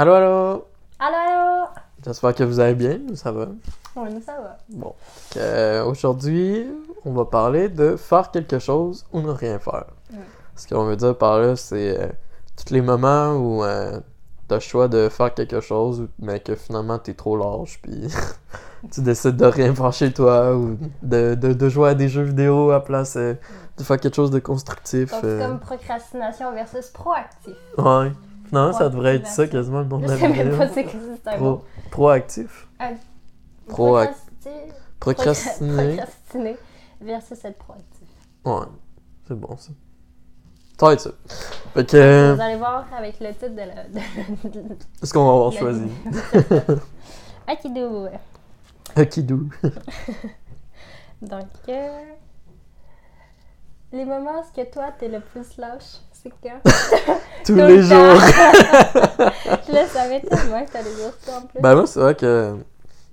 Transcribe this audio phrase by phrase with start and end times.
[0.00, 0.64] Allô, allô!
[0.98, 1.66] Allô, allô!
[2.02, 3.48] J'espère que vous allez bien, nous ça va?
[3.96, 4.56] Oui, nous, ça va.
[4.70, 4.94] Bon.
[5.36, 6.66] Euh, Aujourd'hui,
[7.04, 9.84] on va parler de faire quelque chose ou ne rien faire.
[10.10, 10.16] Mm.
[10.56, 12.06] Ce qu'on veut dire par là, c'est euh,
[12.56, 14.00] tous les moments où euh,
[14.48, 18.08] t'as le choix de faire quelque chose, mais que finalement t'es trop lâche, puis
[18.90, 22.22] tu décides de rien faire chez toi, ou de, de, de jouer à des jeux
[22.22, 23.34] vidéo à place euh,
[23.76, 25.10] de faire quelque chose de constructif.
[25.10, 27.54] Donc, c'est comme procrastination versus proactif.
[27.76, 28.12] Ouais.
[28.52, 30.58] Non, ça devrait être ça quasiment le nom de Je la sais même vidéo.
[30.58, 32.68] pas c'est que c'est un Pro- proactif.
[32.78, 32.96] Proac-
[33.68, 34.48] Procrasti-
[34.98, 35.96] Procrastiner.
[35.96, 36.56] Procrastiner
[37.00, 38.08] versus être proactif.
[38.44, 38.66] Ouais,
[39.28, 39.70] c'est bon ça.
[40.78, 41.10] Ça va être ça.
[41.74, 41.96] Fait que.
[41.96, 43.84] euh, Vous allez voir avec le titre de la.
[43.84, 45.84] de- Est-ce qu'on va avoir la- choisi?
[47.46, 48.08] Akidou.
[48.96, 49.48] Akidou.
[51.22, 52.02] Donc, euh,
[53.92, 56.60] les moments où que toi t'es le plus lâche, c'est quand?
[57.44, 57.96] Tous les le jours.
[59.66, 61.60] Je le savais tellement que t'allais dire ça en plus.
[61.60, 62.56] Ben moi, c'est vrai que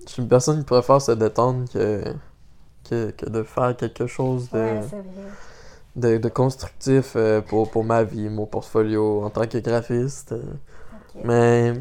[0.05, 2.03] je suis une personne qui préfère se détendre que,
[2.89, 4.81] que, que de faire quelque chose de, Ouais,
[5.95, 10.35] de, de constructif euh, pour, pour ma vie, mon portfolio en tant que graphiste.
[11.23, 11.73] Mais,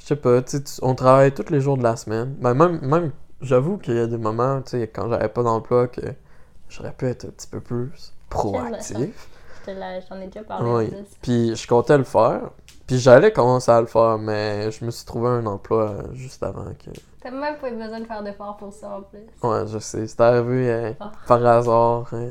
[0.00, 2.34] je sais pas, tu sais, tu- on travaille tous les jours de la semaine.
[2.40, 5.88] Ben, même, même j'avoue qu'il y a des moments, tu sais, quand j'avais pas d'emploi,
[5.88, 6.00] que
[6.68, 9.28] j'aurais pu être un petit peu plus proactif.
[9.66, 10.94] J'en ai déjà parlé Oui.
[11.22, 12.50] Puis je comptais le faire.
[12.86, 16.42] Puis j'allais commencer à le faire, mais je me suis trouvé un emploi euh, juste
[16.42, 16.90] avant que.
[17.22, 19.20] T'as même pas eu besoin de faire d'efforts pour ça en plus.
[19.48, 20.06] Ouais, je sais.
[20.06, 21.12] C'est arrivé euh, Ah.
[21.28, 22.06] par hasard.
[22.12, 22.30] euh.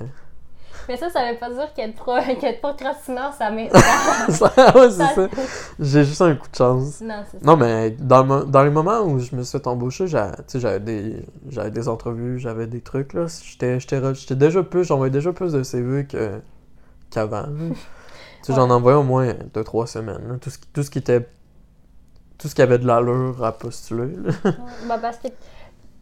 [0.89, 2.15] Mais ça, ça veut pas dire qu'être pro...
[2.39, 3.69] qu'être procrastinant, ça m'est.
[4.29, 5.27] Ça- ouais, c'est ça.
[5.79, 7.01] J'ai juste un coup de chance.
[7.01, 7.45] non, c'est ça.
[7.45, 11.25] Non, mais dans, le dans les moments où je me suis fait embaucher, j'avais des,
[11.49, 13.27] j'avais des entrevues, j'avais des trucs, là.
[13.43, 16.41] J'étais déjà plus, j'envoyais déjà plus de CV que,
[17.11, 17.41] qu'avant.
[17.41, 17.47] là.
[17.69, 17.75] tu
[18.43, 18.73] sais, j'en Ouais.
[18.73, 20.35] envoyais au moins 2-3 semaines, là.
[20.39, 21.27] Tout ce, qui- tout ce qui était,
[22.37, 24.31] tout ce qui avait de l'allure à postuler, là.
[24.45, 24.51] Ouais,
[24.87, 25.27] bah, parce que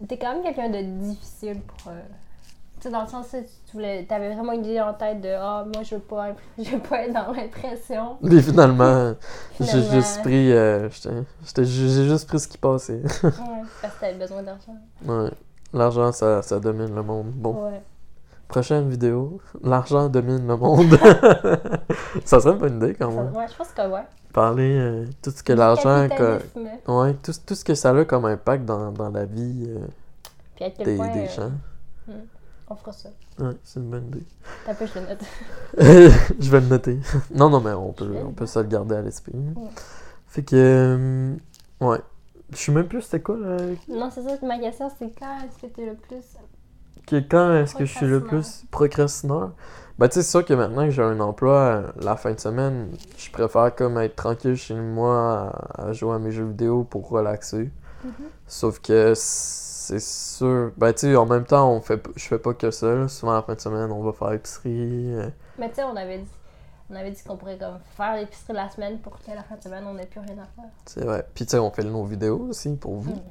[0.08, 1.92] t'es quand même quelqu'un de difficile pour.
[1.92, 2.00] euh,
[2.80, 4.06] Tu sais, dans le sens où tu voulais.
[4.06, 7.02] T'avais vraiment une idée en tête de Ah, moi, je veux pas, je veux pas
[7.04, 8.18] être dans l'impression.
[8.24, 9.16] Et finalement,
[9.60, 10.88] j'ai juste pris, euh,
[11.58, 11.66] j'ai
[12.08, 13.02] juste pris ce qui passait.
[13.04, 13.32] ouais,
[13.82, 14.78] parce que t'avais besoin d'argent.
[15.06, 15.30] ouais.
[15.74, 17.32] L'argent, ça, ça domine le monde.
[17.36, 17.66] Bon.
[17.68, 17.82] Ouais.
[18.50, 20.90] Prochaine vidéo, l'argent domine le monde.
[22.26, 23.32] ça serait une bonne idée quand même.
[23.36, 24.02] ouais, je pense que ouais.
[24.34, 26.08] Parler euh, tout ce que l'argent.
[26.10, 26.40] que-.
[26.92, 29.86] Ouais, tout, tout ce que ça a comme impact dans, dans la vie euh,
[30.56, 31.10] Puis à quel des, point.
[31.14, 31.52] des euh, gens.
[32.72, 33.10] on fera ça.
[33.38, 34.26] Ouais, c'est une bonne idée.
[34.66, 35.24] T'as peu, je le note.
[36.40, 37.00] Je vais le noter.
[37.34, 39.34] Non, non, mais on peut, on peut se le garder à l'esprit.
[39.56, 39.70] Ouais.
[40.28, 40.56] Fait que.
[40.56, 41.36] euh,
[41.88, 42.00] ouais.
[42.52, 43.58] Je sais même plus c'était quoi là.
[43.88, 46.24] Non, c'est ça, ma question, c'est quand est-ce que t'es le plus.
[47.10, 49.52] Que- quand est-ce que je suis le plus procrastineur?
[49.98, 52.92] Ben, tu sais, c'est sûr que maintenant que j'ai un emploi, la fin de semaine,
[53.18, 57.70] je préfère comme être tranquille chez moi à, jouer à mes jeux vidéo pour relaxer.
[58.04, 58.12] Mhm.
[58.48, 60.72] Sauf que c'est sûr.
[60.78, 62.94] Ben, tu sais, en même temps, on fait, je fais pas que ça.
[62.96, 63.08] là.
[63.10, 65.14] Souvent, la fin de semaine, on va faire épicerie.
[65.16, 66.32] euh, Mais tu sais, on avait dit.
[66.92, 69.62] On avait dit qu'on pourrait comme faire l'épicerie la semaine pour que la fin de
[69.62, 70.70] semaine, on n'ait plus rien à faire.
[70.86, 71.28] c'est vrai.
[71.36, 73.12] Puis, tu sais, on fait nos vidéos aussi pour vous.
[73.12, 73.22] Mm.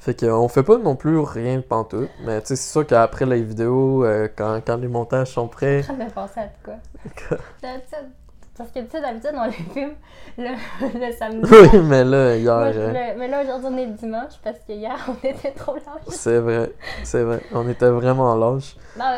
[0.00, 2.08] Fait que, on fait pas non plus rien de pantoute.
[2.24, 5.78] Mais, tu sais, c'est sûr qu'après les vidéos, euh, quand, quand les montages sont prêts.
[5.78, 6.74] Je suis en train de penser à de quoi?
[7.62, 8.10] D'habitude-
[8.56, 9.92] Parce que tu sais, d'habitude, on les filme
[10.38, 11.50] le, le samedi.
[11.52, 12.54] oui, mais là, hier.
[12.56, 15.50] Moi, je- le- mais là, aujourd'hui, on est le dimanche parce que hier, on était
[15.52, 15.84] trop lâches.
[16.08, 16.72] C'est vrai,
[17.04, 17.40] c'est vrai.
[17.52, 18.34] On était vraiment.
[18.34, 18.58] Non, en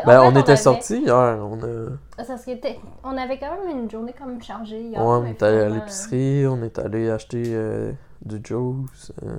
[0.07, 1.15] Ben, on était avait- sortis hier.
[1.15, 1.91] On a...
[2.17, 5.01] Parce que t'es- on avait quand même une journée comme chargée hier.
[5.01, 7.93] Ouais, on est allé à l'épicerie, on est allé acheter euh,
[8.25, 9.13] du juice.
[9.25, 9.37] euh,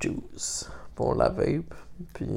[0.00, 1.74] du juice pour la vape.
[2.12, 2.28] Puis,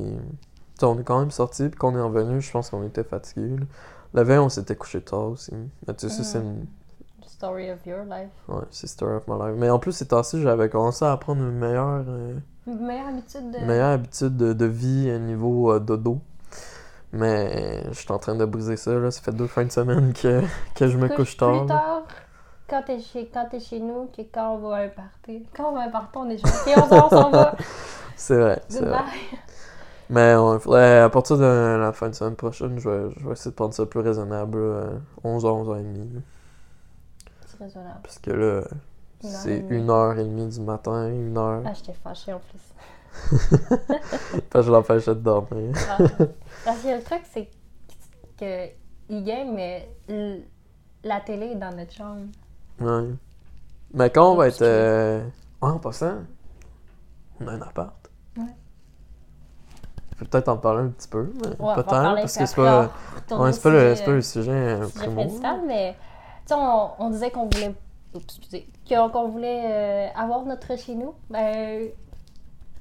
[0.81, 3.57] on est quand même sortis, puis qu'on est revenu, je pense qu'on était fatigués.
[3.57, 3.65] là.
[4.13, 5.51] La veille, on s'était couché tard aussi.
[5.87, 6.61] Mais tu sais, c'est une.
[6.61, 8.29] euh, Story of your life.
[8.47, 9.55] Ouais, c'est story of my life.
[9.57, 12.05] Mais en plus, ces temps-ci, j'avais commencé à prendre une meilleure.
[12.07, 13.65] euh, Une meilleure habitude de.
[13.65, 16.19] meilleure habitude de, de vie au niveau euh, dodo.
[17.13, 19.11] Mais je suis en train de briser ça, là.
[19.11, 20.41] Ça fait deux fins de semaine que,
[20.75, 22.03] que je me Couche plus tard?
[22.67, 25.45] Quand t'es chez, quand chez nous que quand on va à un party.
[25.55, 26.41] Quand on va à un party, on est
[26.77, 27.55] on s'en- va.
[28.15, 28.99] C'est vrai, c'est vrai.
[30.09, 33.51] Mais on à partir de la fin de semaine prochaine, je vais, je vais essayer
[33.51, 34.85] de prendre ça plus raisonnable, là,
[35.23, 36.23] 11 h 11 h 30
[37.45, 37.99] C'est raisonnable.
[38.03, 38.63] Parce que là,
[39.19, 39.85] c'est et demie.
[39.85, 41.63] 1h30 du matin, 1h.
[41.65, 42.61] Ah, j'étais fâchée en plus.
[44.49, 45.73] Parce que je l'empêchais de dormir.
[45.89, 45.97] Ah.
[46.63, 47.49] Parce que le truc, c'est
[48.39, 48.69] que
[49.09, 49.89] il game, mais
[51.03, 52.27] la télé est dans notre chambre.
[52.79, 53.09] Ouais.
[53.93, 54.53] Mais quand on va être.
[54.55, 54.67] Obscur.
[54.67, 55.21] euh,
[55.61, 56.17] ah, en passant,
[57.39, 57.95] on a un appart.
[58.37, 58.43] Ouais.
[60.11, 62.55] On peut peut-être en parler un petit peu, mais Ouais, peut-être, parler, parce que c'est
[62.55, 62.91] pas,
[63.31, 65.95] ouais, c'est pas, le, sujet, c'est pas le sujet euh, sujet principal, mais
[66.45, 67.75] tu sais, on, on disait qu'on voulait.
[68.15, 71.89] oups, excusez, qu'on qu'on voulait euh, avoir notre chez nous, ben,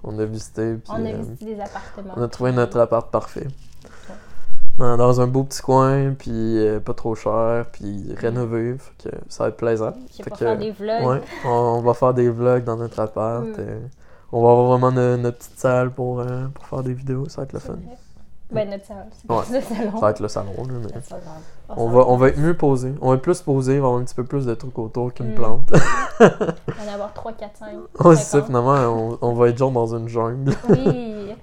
[0.02, 2.14] On a visité, puis on a euh, visité des appartements.
[2.16, 3.46] on a trouvé notre appart parfait.
[4.78, 9.16] Dans, dans un beau petit coin, puis euh, pas trop cher, puis rénové, fait que
[9.28, 9.92] ça va être plaisant.
[10.10, 11.06] Fait pas que, faire des vlogs.
[11.06, 13.42] Ouais, on, on va faire des vlogs dans notre appart.
[13.44, 13.54] Mm.
[13.58, 13.80] euh,
[14.32, 17.38] on va avoir vraiment no- notre petite salle pour, euh, pour faire des vidéos, ça
[17.40, 17.72] va être le fun.
[17.72, 17.96] vrai.
[18.52, 19.42] Ben, notre salon, c'est Ouais.
[19.50, 19.90] pas le salon.
[19.94, 21.00] Ça va être le salon, là, mais...
[21.70, 22.94] On va, on va être mieux posé.
[23.00, 25.12] On va être plus posé, il va avoir un petit peu plus de trucs autour
[25.14, 25.34] qu'une Mm.
[25.36, 25.70] plante.
[26.20, 27.68] On va en avoir 3, 4, 5.
[28.04, 30.52] Ouais, c'est ça, finalement, on, on va être genre dans une jungle.
[30.68, 31.34] Oui.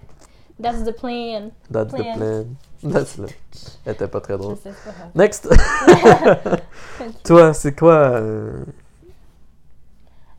[0.61, 1.49] That's the plan.
[1.71, 2.43] That's the Plan.
[2.91, 3.29] That's the...
[3.85, 4.57] Elle était pas très Je drôle.
[4.61, 4.91] sais, pas.
[5.15, 5.49] Next!
[7.23, 8.63] Toi, c'est quoi euh,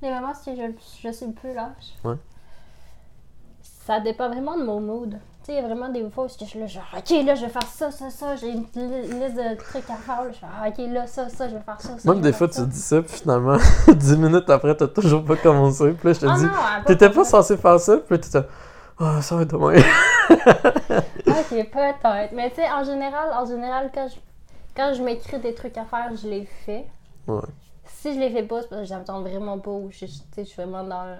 [0.02, 1.94] Les moments où je, je suis le plus lâche.
[2.04, 2.16] Ouais.
[3.86, 5.10] Ça dépend vraiment de mon mood.
[5.10, 7.34] Tu sais, il y a vraiment des fois où je suis là, genre, ok, là,
[7.34, 8.34] je vais faire ça, ça, ça.
[8.36, 10.24] J'ai une li- liste de trucs à faire.
[10.24, 10.30] là.
[10.32, 11.98] Je fais, ok, là, ça, ça, je vais faire ça.
[11.98, 13.58] ça Même des fois, tu dis ça, puis finalement,
[13.88, 15.90] 10 minutes après, t'as toujours pas commencé.
[15.92, 16.46] Puis là, je te Ah dis,
[16.86, 18.46] t'étais pas censé faire ça, puis là, t'étais,
[18.98, 19.74] ah, ça va être demain.
[21.26, 22.32] Ok, peut-être.
[22.32, 24.16] Mais tu sais, en général, en général, quand je,
[24.76, 26.86] quand je m'écris des trucs à faire, je les fais.
[27.26, 27.40] Ouais.
[27.86, 30.56] Si je les fais pas, c'est parce que j'attends vraiment pas ou je, je suis
[30.56, 31.16] vraiment dans le...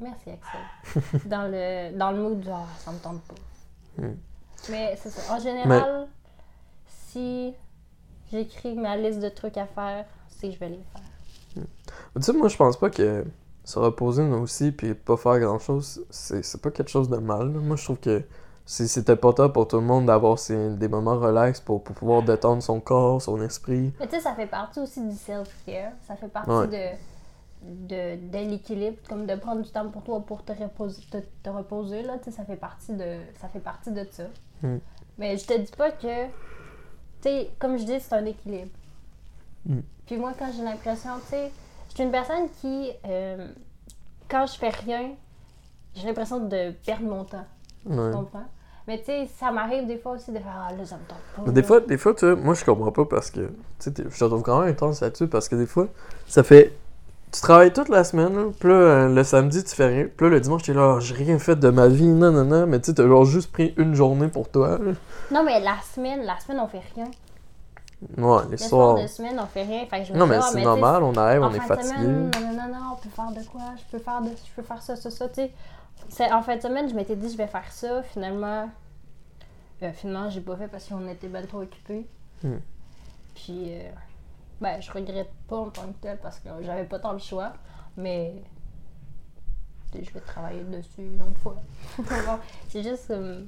[0.00, 1.20] Merci Axel.
[1.28, 4.02] dans le dans le mood genre ça me tente pas.
[4.02, 4.14] Hmm.
[4.70, 5.34] Mais c'est ça.
[5.34, 6.06] En général,
[6.86, 7.54] si
[8.30, 11.64] j'écris ma liste de trucs à faire, c'est que je vais les faire.
[12.14, 13.24] Tu sais, moi, je pense pas que
[13.68, 17.18] se reposer nous aussi, puis pas faire grand chose, c'est c'est pas quelque chose de
[17.18, 17.52] mal.
[17.52, 17.60] là.
[17.60, 18.22] Moi, je trouve que
[18.64, 22.80] c'est important pour tout le monde d'avoir des moments relax pour, pour pouvoir détendre son
[22.80, 23.92] corps, son esprit.
[24.00, 25.92] Mais tu sais, ça fait partie aussi du self-care.
[26.06, 26.66] Ça fait partie Ouais.
[26.66, 31.18] de, de, de l'équilibre, comme de prendre du temps pour toi pour te reposer, te,
[31.42, 34.24] te reposer là, ça fait partie de ça fait partie de ça.
[34.62, 34.78] Mm.
[35.18, 36.30] Mais je te dis pas que tu
[37.22, 38.70] sais, comme je dis, c'est un équilibre.
[39.66, 39.80] Mm.
[40.06, 41.50] Puis moi quand j'ai l'impression, tu sais,
[41.98, 43.48] suis une personne qui euh,
[44.28, 45.10] quand je fais rien,
[45.94, 47.44] j'ai l'impression de perdre mon temps,
[47.84, 48.44] tu comprends?
[48.86, 51.18] Mais tu sais, ça m'arrive des fois aussi de faire ah là ça me tente
[51.36, 51.42] pas.
[51.46, 53.50] Mais des fois, des fois, tu vois, moi, je comprends pas parce que, tu
[53.80, 55.88] sais, je te trouve quand même intense là-dessus parce que des fois,
[56.26, 56.72] ça fait.
[57.30, 60.06] Tu travailles toute la semaine, là, puis là, euh, le samedi, tu fais rien.
[60.16, 62.44] Puis là, le dimanche, t'es là, Ah, j'ai rien fait de ma vie, non, non,
[62.44, 62.66] non.
[62.66, 64.78] Mais tu sais, t'as genre juste pris une journée pour toi.
[64.78, 64.92] là.
[65.30, 67.10] Non mais la semaine, la semaine on fait rien.
[68.16, 68.68] Ouais, les Le soirs.
[68.68, 69.84] soir de semaine, on fait rien.
[69.86, 71.88] Fait que je me Non, mais c'est normal, on arrive, on est fatigué.
[71.88, 73.62] semaine, non, non, non, on peut faire de quoi?
[73.76, 75.42] Je peux faire, de, je peux faire ça, ça, ça, tu
[76.08, 76.32] sais.
[76.32, 78.02] En fin de semaine, je m'étais dit, je vais faire ça.
[78.04, 78.70] Finalement,
[79.82, 82.06] euh, finalement, j'ai pas fait parce qu'on était bien trop occupés.
[82.44, 82.58] Hmm.
[83.34, 83.90] Puis, euh,
[84.60, 87.52] ben, je regrette pas en tant que tel parce que j'avais pas tant le choix.
[87.96, 88.44] Mais,
[89.92, 91.56] je vais travailler dessus une autre fois.
[92.68, 93.42] C'est juste, euh,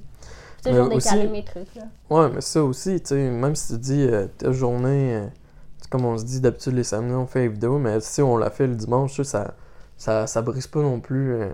[0.63, 1.83] Toujours aussi- décaler mes trucs, là.
[2.09, 5.27] Ouais, mais ça aussi, tu sais, même si tu dis euh, ta journée, euh,
[5.89, 8.49] comme on se dit d'habitude les samedis, on fait une vidéo, mais si on la
[8.49, 9.53] fait le dimanche, ça,
[9.97, 11.33] ça, ça brise pas non plus.
[11.33, 11.49] euh,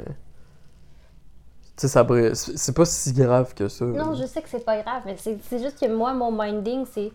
[1.76, 2.52] Tu sais, ça brise.
[2.56, 3.86] C'est pas si grave que ça.
[3.86, 7.12] Non, je sais que c'est pas grave, mais c'est juste que moi, mon minding, c'est.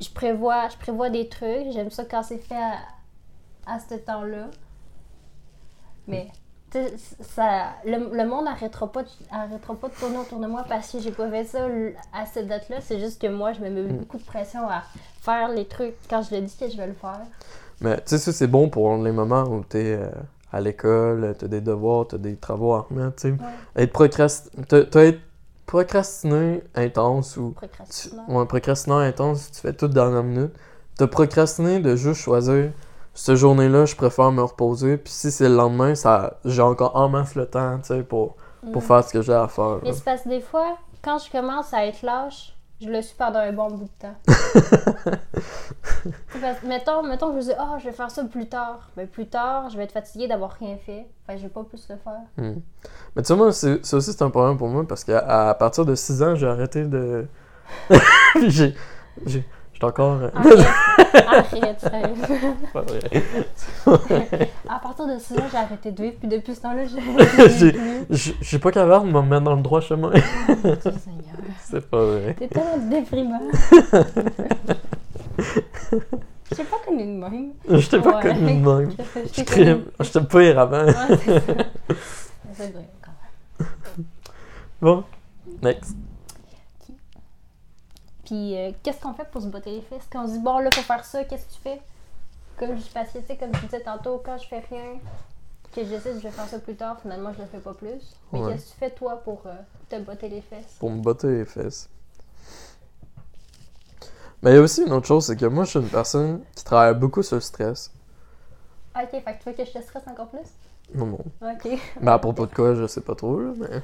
[0.00, 2.78] Je prévois, je prévois des trucs, j'aime ça quand c'est fait à,
[3.74, 4.48] à ce temps-là.
[6.08, 6.28] Mais,
[7.20, 10.98] ça, le, le monde n'arrêtera pas, arrêtera pas de tourner autour de moi parce que
[11.00, 11.66] j'ai pas fait ça
[12.12, 12.76] à cette date-là.
[12.80, 13.96] C'est juste que moi, je me mets Mm.
[13.98, 14.82] beaucoup de pression à
[15.20, 17.20] faire les trucs quand je le dis que je vais le faire.
[17.80, 20.08] Mais tu sais, ça, c'est bon pour les moments où t'es euh,
[20.52, 23.34] à l'école, t'as des devoirs, t'as des travaux à remettre, tu sais.
[23.82, 24.50] Être procrast...
[24.70, 25.20] Être
[25.66, 27.48] procrastiné intense ou.
[27.50, 27.54] Tu...
[27.54, 28.24] Procrastinant.
[28.28, 30.52] Ouais, procrastinant intense, tu fais tout dernière minute.
[30.98, 32.70] T'as procrastiné de juste choisir
[33.14, 34.96] cette journée-là, je préfère me reposer.
[34.96, 38.36] Puis si c'est le lendemain, ça j'ai encore en masse le temps, tu sais, pour,
[38.72, 38.84] pour Mm.
[38.86, 39.78] faire ce que j'ai à faire.
[39.82, 43.14] Mais c'est parce que des fois, quand je commence à être lâche, je le suis
[43.16, 44.14] pendant un bon bout de temps.
[46.32, 48.88] C'est parce que, mettons, mettons que je dis, ah, je vais faire ça plus tard.
[48.96, 51.06] Mais plus tard, je vais être fatiguée d'avoir rien fait.
[51.28, 52.20] Que je vais pas plus le faire.
[52.36, 52.60] Hmm.
[53.14, 55.18] Mais tu sais, moi, c'est- ça aussi, c'est un problème pour moi parce qu'à
[55.50, 57.26] à partir de 6 ans, j'ai arrêté de.
[58.48, 58.74] J'ai-
[59.82, 60.20] J'étais encore.
[60.22, 60.30] euh,
[61.26, 62.14] Arrête, sérieux.
[62.72, 63.00] pas vrai.
[64.68, 67.72] À partir de 6 ans, j'ai arrêté de vivre, puis depuis ce temps-là, j'ai.
[68.10, 70.12] Je suis pas capable de me mettre dans le droit chemin.
[70.52, 71.34] Seigneur.
[71.64, 72.36] c'est pas vrai.
[72.38, 73.40] T'es tellement déprimant.
[75.38, 77.52] Je t'ai pas connu de même.
[77.68, 78.22] Je t'ai pas Ouais.
[78.22, 78.90] connu de même.
[79.16, 79.84] Je Je t'ai crime.
[79.98, 80.10] Je
[80.58, 80.84] avant.
[80.84, 81.08] Ouais, ça.
[82.54, 83.10] C'est vrai, quand
[83.58, 84.06] même.
[84.80, 85.04] Bon,
[85.62, 85.96] next.
[88.32, 90.08] Puis, euh, qu'est-ce qu'on fait pour se botter les fesses?
[90.10, 91.82] Quand on se dit, bon, là, faut faire ça, qu'est-ce que tu fais?
[92.56, 94.94] Comme je parce que, tu sais, comme je disais tantôt, quand je fais rien,
[95.70, 98.16] que j'essaie, je vais faire ça plus tard, finalement, je le fais pas plus.
[98.32, 98.52] Mais Ouais.
[98.52, 99.52] qu'est-ce que tu fais, toi, pour euh,
[99.90, 100.76] te botter les fesses?
[100.80, 101.90] Pour me botter les fesses.
[104.42, 106.40] Mais il y a aussi une autre chose, c'est que moi, je suis une personne
[106.54, 107.92] qui travaille beaucoup sur le stress.
[108.96, 110.40] Ok, fait que tu veux que je te stresse encore plus?
[110.94, 111.18] Non, non.
[111.42, 111.78] Ok.
[112.00, 113.82] Mais à propos de quoi, je sais pas trop, là, mais...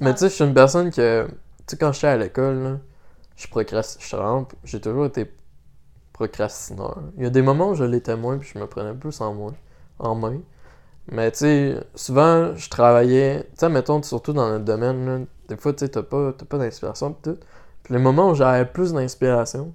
[0.00, 0.14] Mais Ah.
[0.14, 1.26] tu sais, je suis une personne que...
[1.28, 2.78] Tu sais, quand j'étais à l'école, là,
[3.40, 4.46] je procrastine...
[4.64, 5.32] J'ai toujours été
[6.12, 6.98] procrastineur.
[7.16, 9.52] Il y a des moments où je l'étais moins, puis je me prenais plus en,
[9.98, 10.40] en main.
[11.10, 13.44] Mais tu sais, souvent, je travaillais...
[13.52, 16.58] Tu sais, mettons, surtout dans notre domaine, là, des fois, tu sais, t'as pas, pas
[16.58, 17.38] d'inspiration, pis tout.
[17.82, 19.72] Puis les moments où j'avais plus d'inspiration,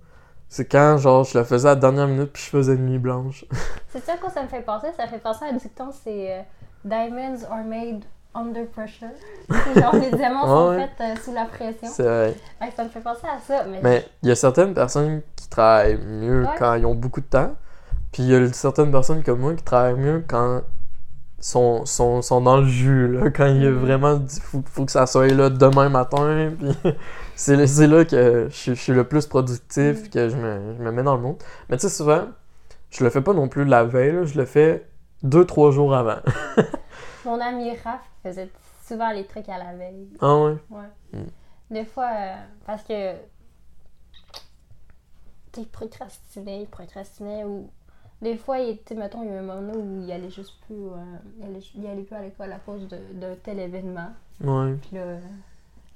[0.48, 3.00] c'est quand, genre, je le faisais à la dernière minute, puis je faisais une nuit
[3.00, 3.46] blanche.
[3.90, 4.88] C'est ça quoi ça me fait penser?
[4.96, 6.42] Ça fait penser à un dicton, c'est euh,
[6.84, 8.06] Diamonds are made
[8.36, 9.08] under pressure.
[9.50, 10.88] C'est genre les diamants sont ouais.
[10.98, 11.88] faits euh, sous la pression.
[11.90, 12.36] c'est vrai.
[12.60, 13.64] Que ça me fait penser à ça.
[13.70, 16.50] Mais, Mais il y a certaines personnes qui travaillent mieux Ouais.
[16.60, 17.56] quand ils ont beaucoup de temps.
[18.12, 20.62] Puis il y a certaines personnes comme moi qui travaillent mieux quand
[21.40, 23.08] ils sont, sont, sont dans le jus.
[23.08, 23.78] Là, quand il y a Mhm.
[23.80, 26.52] vraiment dit faut, faut que ça soit là demain matin.
[26.60, 26.94] Puis
[27.36, 30.10] c'est c'est là que je, suis- je suis le plus productif, Mhm.
[30.10, 31.38] que je me, je me mets dans le monde.
[31.70, 32.22] Mais tu sais, souvent,
[32.90, 34.86] je le fais pas non plus la veille, là, je le fais
[35.24, 36.18] deux, trois jours avant.
[37.26, 38.50] Mon ami Raph faisait
[38.84, 40.08] souvent les trucs à la veille.
[40.22, 40.58] ah ouais?
[40.70, 40.90] Ouais.
[41.14, 41.24] Mm.
[41.72, 43.14] Des fois, euh, parce que.
[45.52, 47.70] Tu sais, il procrastinait, il procrastinait ou.
[48.22, 50.76] Des fois, il était, mettons, il y a un moment où il allait juste plus.
[50.76, 54.10] euh, il, allait, il allait plus à l'école à cause de- d'un tel événement.
[54.42, 55.18] Ouais, Puis là,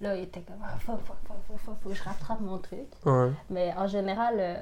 [0.01, 2.87] là, il était comme, ah, faut, faut, faut, faut, faut, que je rattrape mon truc.
[3.05, 3.31] ouais.
[3.49, 4.55] Mais en général, euh,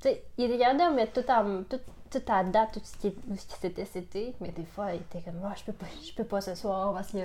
[0.00, 1.80] tu sais, il était capable de mettre tout, en, tout,
[2.20, 5.20] tout à date, tout ce qui, ce qui s'était cité, mais des fois, il était
[5.20, 7.18] comme, ah, je peux pas, je peux pas ce soir parce que.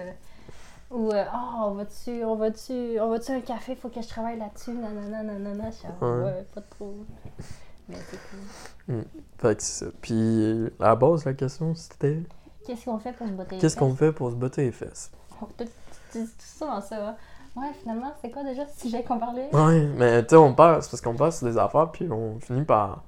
[0.91, 4.37] Ou, euh, ah, on va-tu, on va-tu, on va-tu un café, faut que je travaille
[4.37, 5.71] là-dessus, nanana, nanana.
[5.71, 6.23] Je suis Ouais.
[6.23, 6.95] ouais, pas trop.
[7.87, 9.03] Mais c'est cool.
[9.37, 9.91] Fait que c'est ça.
[10.01, 12.21] Puis à la base, la question, c'était
[12.65, 15.11] Qu'est-ce qu'on fait pour se botter les qu'est-ce qu'on fait pour se botter les fesses?
[15.41, 15.65] Oh, tout,
[16.11, 17.15] tu dis tout ça dans ça, hein.
[17.55, 19.49] Ouais, finalement, c'est quoi déjà ce sujet qu'on parlait?
[19.53, 22.63] Ouais, mais tu sais, on c'est parce qu'on parle sur des affaires, puis on finit
[22.63, 23.03] par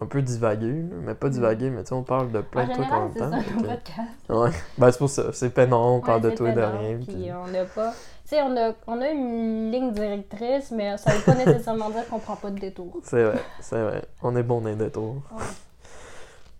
[0.00, 0.96] un peu divaguer, là.
[1.02, 3.10] mais pas divaguer, mais tu sais, on parle de plein en de trucs en même
[3.14, 3.38] c'est ça, temps.
[3.42, 4.28] que- podcasts.
[4.30, 6.60] Ouais, ben c'est pour ça, c'est peinant, on parle Ouais, de c'est tout et de
[6.60, 6.96] rien.
[6.98, 7.90] Puis puis- on n'a pas.
[7.90, 12.06] Tu sais, on a, on a une ligne directrice, mais ça veut pas nécessairement dire
[12.08, 12.98] qu'on prend pas de détour.
[13.02, 14.04] C'est vrai, c'est vrai.
[14.22, 15.22] On est bon dans les détours.
[15.32, 15.42] Ouais.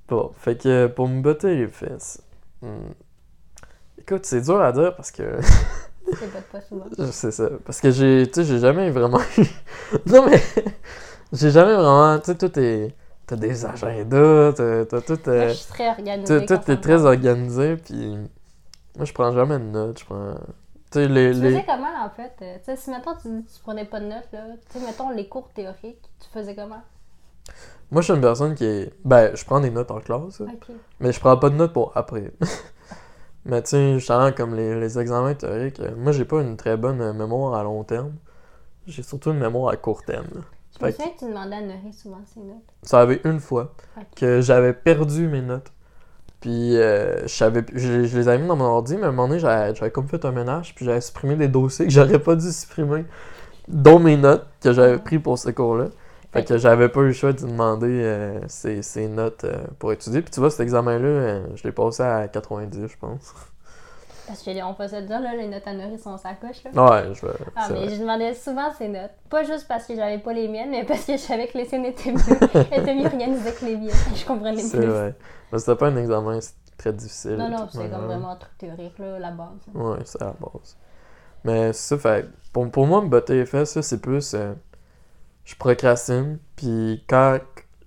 [0.09, 2.23] Bon, fait que pour me botter les fesses.
[2.63, 2.69] hmm,
[3.99, 5.23] Écoute, c'est dur à dire parce que.
[6.19, 6.87] C'est pas souvent.
[7.13, 7.49] Ça.
[7.67, 8.27] Parce que j'ai.
[8.27, 9.43] Tu sais, j'ai jamais vraiment eu.
[10.07, 10.43] non, mais.
[11.33, 12.19] j'ai jamais vraiment.
[12.19, 12.95] Tu sais, tout est.
[13.29, 15.19] T'as des agendas, t'as t'as tout.
[15.27, 16.47] Moi, euh, je suis très organisée.
[16.47, 18.17] Tout, est très organisé, puis
[18.97, 20.35] moi je prends jamais de notes, je prends...
[20.91, 21.35] Tu les...
[21.35, 21.51] Tu les...
[21.51, 22.33] faisais comment en fait?
[22.41, 25.11] Euh, Tu sais, si mettons tu, tu prenais pas de notes, là, tu sais, mettons
[25.11, 26.81] les cours théoriques, tu faisais comment?
[27.91, 28.95] Moi je suis une personne qui est...
[29.05, 30.75] Ben, je prends des notes en classe, là, Ok.
[30.99, 32.33] mais je prends pas de notes pour après.
[33.45, 36.79] mais tu sais, justement, comme les, les examens théoriques, euh, moi j'ai pas une très
[36.79, 38.15] bonne mémoire à long terme.
[38.87, 40.45] J'ai surtout une mémoire à court terme.
[40.87, 42.57] Fait que- que tu demandais à Nori souvent ses notes.
[42.83, 43.75] Ça avait une fois
[44.17, 45.73] que j'avais perdu mes notes.
[46.41, 49.91] Puis euh, je les avais mis dans mon ordi, mais à un moment donné, j'avais
[49.91, 53.05] comme fait un ménage, puis j'avais supprimé des dossiers que j'aurais pas dû supprimer,
[53.67, 55.87] dont mes notes que j'avais pris pour ce cours-là.
[56.33, 59.93] Fait que j'avais pas eu le choix de demander euh, ces, ces notes euh, pour
[59.93, 60.21] étudier.
[60.23, 63.35] Puis tu vois, cet examen-là, euh, je l'ai passé à 90, je pense.
[64.29, 66.71] Parce qu'on faisait dire, là, les notes à Nori sont sa coche, là.
[66.71, 67.33] Ouais, je vais.
[67.57, 67.95] Ah, c'est mais vrai.
[67.95, 69.11] je demandais souvent ses notes.
[69.31, 71.65] Pas juste parce que j'avais pas les miennes, mais parce que je savais que les
[71.65, 72.19] siennes étaient mieux,
[72.73, 73.91] étaient mieux organisées que les miennes.
[74.15, 74.87] Je comprenais C'est plus.
[74.87, 75.15] vrai.
[75.53, 77.37] Mais c'était pas un examen c'est très difficile.
[77.37, 79.49] Non, non, c'est comme vraiment un truc théorique, là, la base.
[79.75, 80.77] Ouais, c'est la base.
[81.45, 84.35] Mais c'est ça, fait pour, pour moi, me botter les fesses, ça, c'est plus.
[84.35, 84.55] euh,
[85.45, 87.39] je procrastine, puis quand.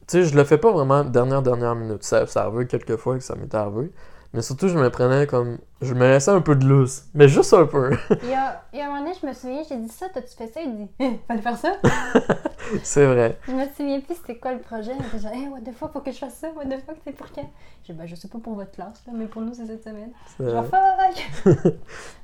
[0.08, 2.04] Tu sais, je le fais pas vraiment dernière, dernière minute.
[2.04, 3.92] Ça, ça arrive quelques fois que ça m'est arrivé.
[4.34, 5.58] Mais surtout, je me prenais comme.
[5.82, 7.06] Je me laissais un peu de lousse.
[7.14, 7.92] Mais juste un peu.
[8.24, 10.06] Il y a, il y a un moment donné, je me souviens, j'ai dit ça,
[10.14, 10.62] t'as-tu fait ça?
[10.62, 11.74] Il dit, Hein, fallait faire ça?
[12.84, 13.38] c'est vrai.
[13.48, 14.94] Je me souviens plus c'était quoi le projet.
[15.04, 16.50] J'étais genre, hey, what the fuck, faut que je fasse ça?
[16.56, 17.50] What the fuck, c'est pour quand?
[17.84, 20.12] J'ai ben, je sais pas pour votre classe, là, mais pour nous, c'est cette semaine.
[20.40, 21.54] Genre, fuck!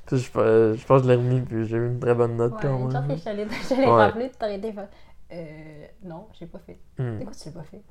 [0.05, 2.37] Puis je, euh, je pense que je l'ai remis, puis j'ai eu une très bonne
[2.37, 2.89] note Ouais, quand même.
[2.89, 3.23] t'allais je
[3.67, 3.91] t'allais Ouais.
[4.05, 4.87] rappeler, tu t'arrêtais faire,
[5.33, 6.79] euh, non, j'ai pas fait.
[6.95, 7.81] C'est quoi, tu l'as pas fait?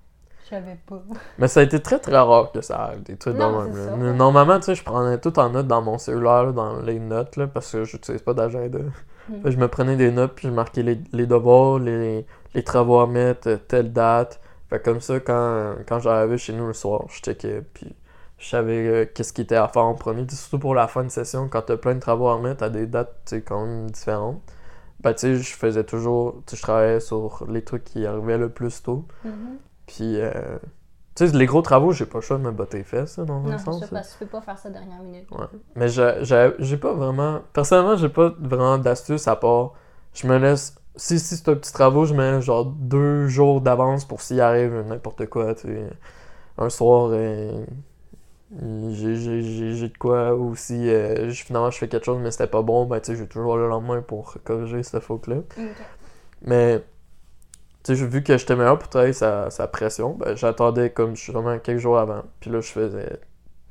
[0.46, 1.02] Je savais pas.
[1.38, 3.72] Mais ça a été très très rare que ça arrive, des trucs Non, même.
[3.74, 3.90] c'est là.
[3.90, 4.12] ça.
[4.12, 7.48] Normalement, tu sais, je prenais tout en note dans mon cellulaire, dans les notes, là,
[7.48, 8.78] parce que j'utilise pas d'agenda.
[9.28, 9.40] Hmm.
[9.44, 12.24] Je me prenais des notes, puis je marquais les, les devoirs, les,
[12.54, 14.40] les travaux à mettre, euh, telle date.
[14.70, 17.92] Fait comme ça, quand, quand j'arrivais chez nous le soir, je checkais, puis
[18.38, 20.24] je savais euh, qu'est-ce qui était à faire en premier.
[20.30, 22.86] Surtout pour la fin de session, quand t'as plein de travaux à mettre à des
[22.86, 24.40] dates, quand même différentes.
[25.00, 28.80] Ben, tu sais, je faisais toujours, je travaillais sur les trucs qui arrivaient le plus
[28.82, 29.04] tôt.
[29.24, 29.58] Mhm.
[29.86, 30.30] Puis, euh,
[31.14, 33.24] tu sais, les gros travaux, j'ai pas le choix de me botter les fesses, là,
[33.24, 33.80] dans Non, un sens.
[33.90, 34.00] là.
[34.02, 35.30] que tu peux pas faire ça dernière minute.
[35.30, 35.46] Ouais.
[35.76, 37.40] Mais j'ai- pas vraiment.
[37.52, 39.72] Personnellement, j'ai pas vraiment d'astuce à part.
[40.14, 44.04] Je me laisse si, si c'est un petit travaux, je mets genre deux jours d'avance
[44.06, 45.90] pour s'il arrive n'importe quoi, tu sais.
[46.58, 47.64] Un soir, euh,
[48.90, 52.86] j'ai- de quoi, ou si euh, finalement je fais quelque chose mais c'était pas bon,
[52.86, 55.36] ben tu sais, j'ai toujours le lendemain pour corriger cette faute-là.
[55.36, 55.64] Ok.
[56.42, 56.82] Mais,
[57.86, 61.58] tu sais, vu que j'étais meilleur pour travailler sa, sa pression, ben j'attendais comme justement
[61.58, 62.22] quelques jours avant.
[62.40, 63.20] Puis là, je faisais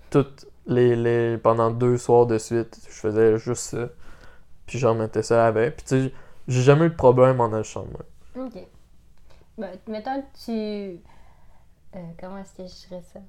[0.09, 1.37] toutes les, les.
[1.37, 3.89] pendant deux soirs de suite, je faisais juste ça.
[4.67, 5.77] Puis j'en mettais ça avec.
[5.77, 6.13] Puis tu sais,
[6.47, 8.45] j'ai jamais eu de problème en achetant moi.
[8.45, 8.57] Ok.
[9.57, 10.99] Ben, mettons que tu.
[11.95, 13.19] euh, comment est-ce que je dirais ça?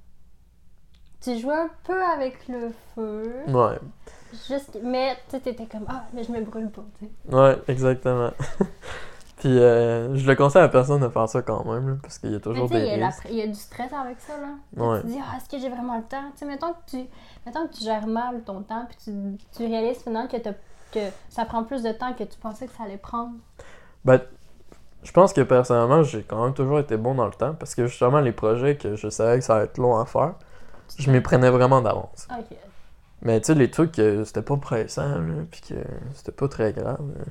[1.21, 3.33] Tu jouais un peu avec le feu.
[3.49, 3.79] Ouais,
[4.49, 7.35] Juste, mais tu sais, t'étais comme, ah, mais je me brûle pas, tu sais.
[7.35, 8.31] ouais, exactement.
[9.37, 12.33] Puis euh, je le conseille à personne de faire ça quand même, là, parce qu'il
[12.33, 14.33] y a toujours des il y, a la il y a du stress avec ça,
[14.39, 14.49] là.
[14.83, 15.01] Ouais.
[15.03, 16.25] Tu te dis, ah, est-ce que j'ai vraiment le temps?
[16.33, 17.05] Tu sais, mettons que tu,
[17.45, 19.13] mettons que tu gères mal ton temps, puis tu,
[19.55, 20.55] tu réalises finalement que, t'as-
[20.93, 23.33] que ça prend plus de temps que tu pensais que ça allait prendre.
[24.07, 24.21] Ben,
[25.03, 27.87] je pense que personnellement, j'ai quand même toujours été bon dans le temps, parce que
[27.87, 30.33] justement, les projets que je savais que ça allait être long à faire,
[30.99, 32.27] je m'y prenais vraiment d'avance.
[32.31, 32.57] Ok.
[33.21, 35.75] Mais tu sais, les trucs, c'était pas pressant, là, puis que
[36.15, 37.01] c'était pas très grave.
[37.19, 37.25] là.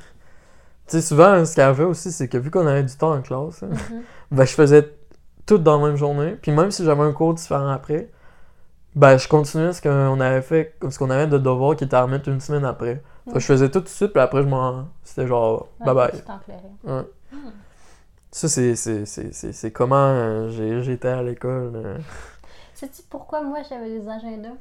[0.88, 3.14] Tu sais, souvent, ce qu'il y avait aussi, c'est que vu qu'on avait du temps
[3.14, 4.02] en classe, là, Mhm.
[4.32, 4.90] ben, je faisais
[5.46, 6.38] tout dans la même journée.
[6.42, 8.10] Puis même si j'avais un cours différent après,
[8.96, 12.04] ben, je continuais ce qu'on avait fait, ce qu'on avait de devoir qui était à
[12.04, 13.02] remettre une semaine après.
[13.34, 14.86] Fait je faisais tout de suite, puis après, je m'en.
[15.04, 16.12] C'était genre, Ouais, bye bye.
[16.84, 17.02] Ouais.
[17.32, 17.38] Hmm.
[18.32, 21.72] Ça, c'est- c'est c'est- c'est- c'est comment euh, j'étais à l'école.
[21.76, 21.98] euh.
[22.76, 24.56] Sais-tu pourquoi moi j'avais des agendas?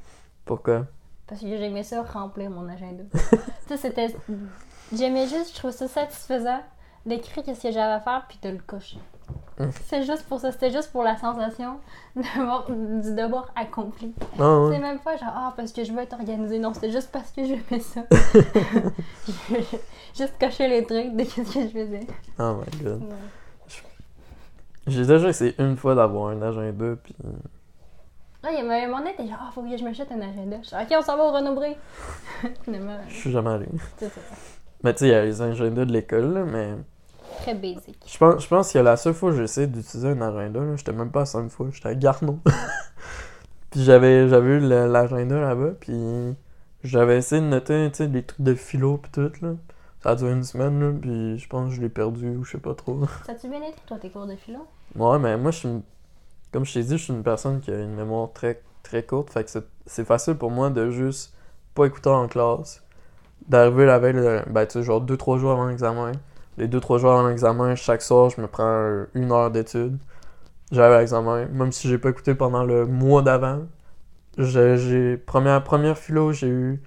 [0.46, 0.86] Pourquoi?
[1.26, 3.02] Parce que j'aimais ça remplir mon agenda.
[3.12, 3.38] tu
[3.68, 4.14] sais, c'était.
[4.92, 6.60] J'aimais juste, je trouvais ça satisfaisant
[7.06, 8.98] d'écrire ce que j'avais à faire puis de le cocher.
[9.58, 9.70] Hum.
[9.86, 11.78] C'est juste pour ça, c'était juste pour la sensation
[12.16, 14.12] d'avoir- du devoir accompli.
[14.38, 16.58] Non, C'est même pas genre, ah, parce que je veux être organisée.
[16.58, 18.02] Non, c'était juste parce que j'aimais ça.
[20.16, 22.06] juste cocher les trucs de ce que je faisais.
[22.38, 23.02] Oh my god.
[23.02, 23.08] Ouais.
[24.86, 27.14] J'ai déjà essayé une fois d'avoir un agenda, puis.
[28.42, 30.58] Là, il m'avait demandé, t'es genre, ah, faut que je m'achète un agenda.
[30.62, 31.74] Je suis ok, on s'en va au.
[32.62, 33.66] Finalement, Je suis jamais allé.
[33.96, 34.20] c'est ça.
[34.84, 36.74] Mais tu sais, il y a les agendas de l'école, là, mais.
[37.40, 37.96] Très basic.
[38.06, 40.76] Je pense, je pense que la seule fois que j'ai essayé d'utiliser un agenda, là,
[40.76, 42.38] j'étais même pas à cinq fois, j'étais à Garneau.
[43.70, 46.34] puis j'avais, j'avais eu l'agenda là-bas, puis
[46.84, 49.54] j'avais essayé de noter, tu sais, des trucs de philo pis tout, là.
[50.02, 52.52] Ça a duré une semaine, là, puis je pense que je l'ai perdu ou je
[52.52, 53.00] sais pas trop.
[53.26, 54.66] Ça a-tu bien été, toi, tes cours de philo?
[54.94, 55.82] Ouais, mais moi, je suis une-
[56.52, 59.30] Comme je t'ai dit, je suis une personne qui a une mémoire très, très courte,
[59.30, 61.34] fait que c'est- c'est facile pour moi de juste
[61.74, 62.83] pas écouter en classe,
[63.48, 64.14] d'arriver la veille,
[64.48, 66.12] ben, tu sais, genre 2-3 jours avant l'examen.
[66.58, 69.98] Les 2-3 jours avant l'examen, chaque soir, je me prends un- une heure d'études.
[70.72, 73.60] J'arrive à l'examen, même si j'ai pas écouté pendant le mois d'avant.
[74.38, 76.82] J'ai, première, première philo, j'ai eu,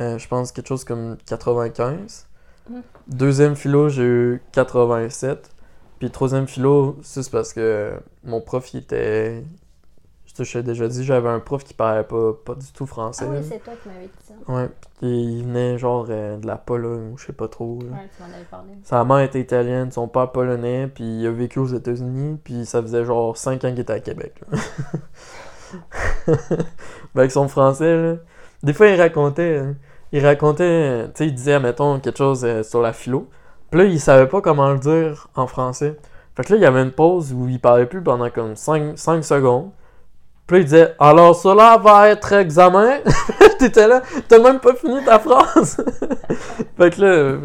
[0.00, 2.26] euh, je pense, quelque chose comme 95.
[2.70, 2.80] Mm.
[3.08, 5.50] Deuxième philo, j'ai eu 87.
[5.98, 7.92] Puis troisième philo, c'est parce que
[8.24, 9.44] mon prof, il était...
[10.36, 13.24] Je te l'ai déjà dit, j'avais un prof qui parlait pas, pas du tout français.
[13.28, 14.34] Ah oui, c'est toi qui m'avais dit ça.
[14.52, 14.68] Ouais,
[14.98, 17.78] puis il venait genre euh, de la Pologne ou je sais pas trop.
[17.82, 17.96] là.
[17.96, 18.72] Ouais, tu m'en avais parlé.
[18.82, 22.82] Sa mère était italienne, son père polonais, puis il a vécu aux États-Unis, puis ça
[22.82, 24.40] faisait genre 5 ans qu'il était à Québec.
[27.14, 28.16] avec son français, là.
[28.64, 29.76] Des fois, il racontait, hein,
[30.10, 33.28] il racontait, tu sais, il disait, mettons, quelque chose euh, sur la philo.
[33.70, 35.96] Puis là, il savait pas comment le dire en français.
[36.36, 38.96] Fait que là, il y avait une pause où il parlait plus pendant comme 5,
[38.96, 39.70] secondes.
[40.46, 42.98] Puis il disait, alors cela va être examen?
[43.58, 45.76] T'étais là, t'as même pas fini ta phrase.
[46.76, 47.38] fait que là,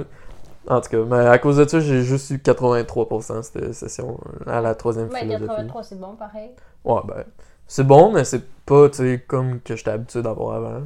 [0.67, 4.51] en tout cas, mais à cause de ça, j'ai juste eu 83% cette session euh,
[4.51, 5.47] à la troisième Ouais, philosophie.
[5.47, 6.51] 83, c'est bon, pareil.
[6.83, 7.23] Ouais, ben,
[7.67, 10.81] c'est bon, mais c'est pas, tu sais, comme que j'étais habitué d'avoir avant.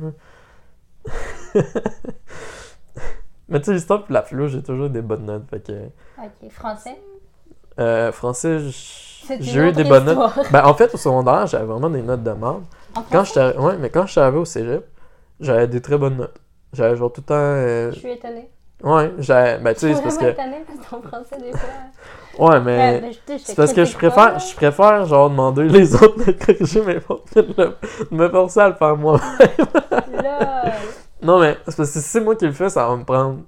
[3.50, 5.50] mais tu sais, l'histoire la philo, j'ai toujours des bonnes notes.
[5.50, 5.74] Fait que,
[6.18, 6.98] Ok, français?
[7.80, 10.52] euh, français, j- C'est une j'ai eu des bonnes notes.
[10.52, 12.64] Ben, en fait, au secondaire, j'avais vraiment des notes de merde.
[13.12, 14.86] Quand j'étais, ouais, mais quand j'étais arrivé au cégep,
[15.40, 16.36] j'avais des très bonnes notes.
[16.74, 18.50] J'avais genre tout le temps, euh, je suis étonnée.
[18.84, 21.70] ouais, j'avais, ben, tu sais, c'est parce que, étonnée parce que ton français, des fois.
[22.50, 23.02] ouais, mais.
[23.02, 26.82] Ouais, ben, C'est parce que je préfère, je préfère genre demander les autres de corriger
[26.82, 27.76] mes fautes que de
[28.12, 29.20] me forcer à le faire moi.
[30.22, 30.64] Là,
[31.22, 33.40] Non mais c'est parce que si c'est moi qui le fais, ça va me prendre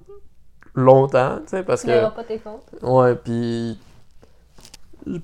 [0.74, 2.62] longtemps, tu sais, parce tu que pas tes fautes.
[2.82, 3.78] ouais, puis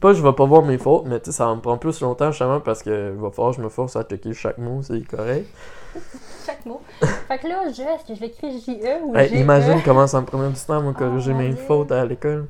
[0.01, 2.61] pas je vais pas voir mes fautes, mais ça va me prendre plus longtemps justement
[2.61, 5.47] parce que va falloir que je me force à checker chaque mot, c'est correct.
[6.47, 6.81] Chaque mot.
[7.29, 9.41] fait que là, je, est-ce que je l'écris J-E ou Hey, G-E?
[9.41, 12.05] imagine comment ça me prenait du temps à me corriger Oh, mon mes fautes à
[12.05, 12.47] l'école.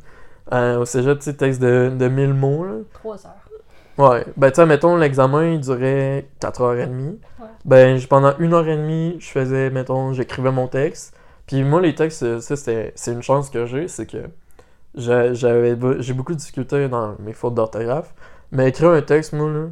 [0.53, 2.73] Euh, au cégep, tu sais, texte de, de 1000 mots, là.
[2.95, 3.33] 3 heures.
[3.99, 6.89] Ouais, ben tu sais, mettons, l'examen, il durait 4h30.
[6.89, 7.47] Ouais.
[7.65, 11.15] Ben, pendant une heure et demie, je faisais, mettons, j'écrivais mon texte.
[11.47, 14.19] Puis moi, les textes, ça, c'est une chance que j'ai, c'est que
[14.95, 18.15] j'avais j'ai beaucoup de difficultés dans mes fautes d'orthographe.
[18.53, 19.67] Mais écrire un texte, moi, là,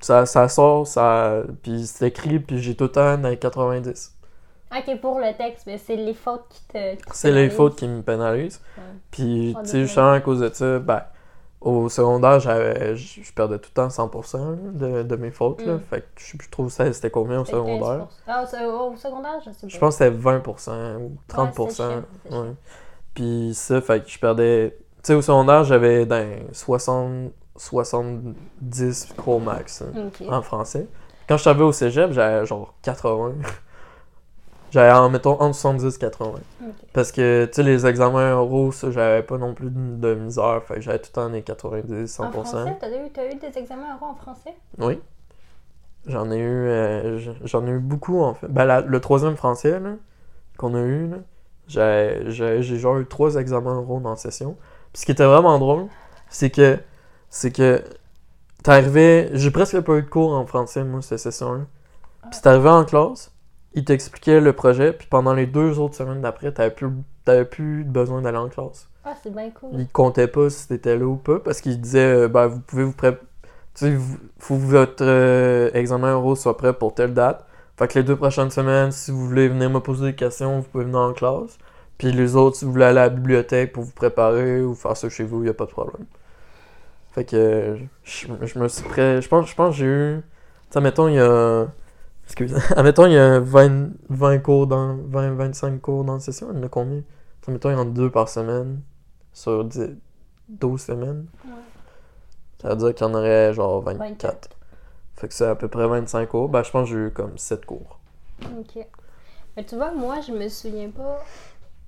[0.00, 1.42] ça, ça sort, ça.
[1.62, 4.14] Puis c'est écrit, puis j'ai tout le temps dans les 90.
[4.76, 6.94] Ok, pour le texte, mais c'est les fautes qui te.
[6.96, 8.60] qui C'est les fautes qui me pénalisent.
[8.76, 8.82] Ouais.
[9.10, 11.02] Puis, tu sais, justement, à cause de ça, ben,
[11.60, 15.74] au secondaire, j'avais, je perdais tout le temps 100% là, de, de mes fautes, là.
[15.74, 15.80] Mm.
[15.80, 18.08] Fait que je, je trouve ça, c'était combien au secondaire?
[18.08, 18.08] 15%.
[18.26, 19.68] Ah, au, se- au secondaire, je sais pas.
[19.68, 21.58] Je pense que c'était 20% ou 30%.
[21.60, 22.54] Ouais, c'était chiant, c'était ouais.
[23.14, 24.76] Puis ça, fait que je perdais...
[24.96, 30.86] Tu sais, au secondaire, j'avais dans 60, 70 gros max hein, en français.
[31.28, 33.34] Quand je suis arrivé au cégep, j'avais genre 80.
[34.70, 36.30] j'avais, en mettons, entre 70 et 80.
[36.30, 36.68] Ok.
[36.92, 40.62] Parce que, tu sais, les examens oraux, ça, j'avais pas non plus de, misère.
[40.64, 42.22] Fait que j'avais tout le temps les 90, 100%.
[42.22, 44.54] En français, t'as eu, t'as eu des examens oraux en français?
[44.78, 45.00] Oui.
[46.06, 48.46] J'en ai eu euh, j'en ai eu beaucoup en fait.
[48.48, 49.94] Ben, la- le troisième français là,
[50.58, 51.16] qu'on a eu, là,
[51.68, 54.56] j'ai genre eu trois examens dans la session.
[54.92, 55.86] Puis ce qui était vraiment drôle,
[56.28, 56.78] c'est que
[57.30, 57.82] c'est que
[58.62, 59.30] t'arrivais.
[59.32, 61.64] J'ai presque pas eu de cours en français, moi, cette session-là.
[62.30, 63.32] Puis t'arrivais en classe,
[63.74, 66.88] ils t'expliquaient le projet, puis pendant les deux autres semaines d'après, t'avais plus,
[67.24, 68.88] t'avais plus besoin d'aller en classe.
[69.04, 69.70] Ah, c'est bien cool.
[69.74, 72.84] Ils comptaient pas si t'étais là ou pas parce qu'ils disaient euh, ben vous pouvez
[72.84, 73.12] vous pré
[73.74, 73.98] tu sais
[74.38, 77.44] faut que votre euh, examen euro soit prêt pour telle date.
[77.76, 80.68] Fait que les deux prochaines semaines, si vous voulez venir me poser des questions, vous
[80.68, 81.58] pouvez venir en classe.
[81.98, 84.96] Puis les autres, si vous voulez aller à la bibliothèque pour vous préparer ou faire
[84.96, 86.06] ça chez vous, y a pas de problème.
[87.12, 89.22] Fait que je, je me suis prêt.
[89.22, 90.20] Je pense, je pense que j'ai eu.
[90.70, 91.66] Tu mettons, il y a.
[92.24, 92.56] Excusez.
[92.76, 94.96] Admettons, il y a 20, 20 cours dans.
[94.96, 96.48] 20, 25 cours dans la session.
[96.52, 97.02] Il y en a combien?
[97.46, 98.80] Mettons, il y en a deux par semaine
[99.32, 99.96] sur 10
[100.48, 101.26] 12 semaines.
[101.44, 101.52] Ouais.
[102.60, 104.08] Ça veut dire qu'il y en aurait genre 24.
[104.08, 104.48] 24.
[105.16, 106.48] Fait que c'est à peu près 25 cours.
[106.48, 107.98] Ben, je pense que j'ai eu comme 7 cours.
[108.58, 108.86] Ok.
[109.56, 111.20] Mais tu vois, moi, je me souviens pas.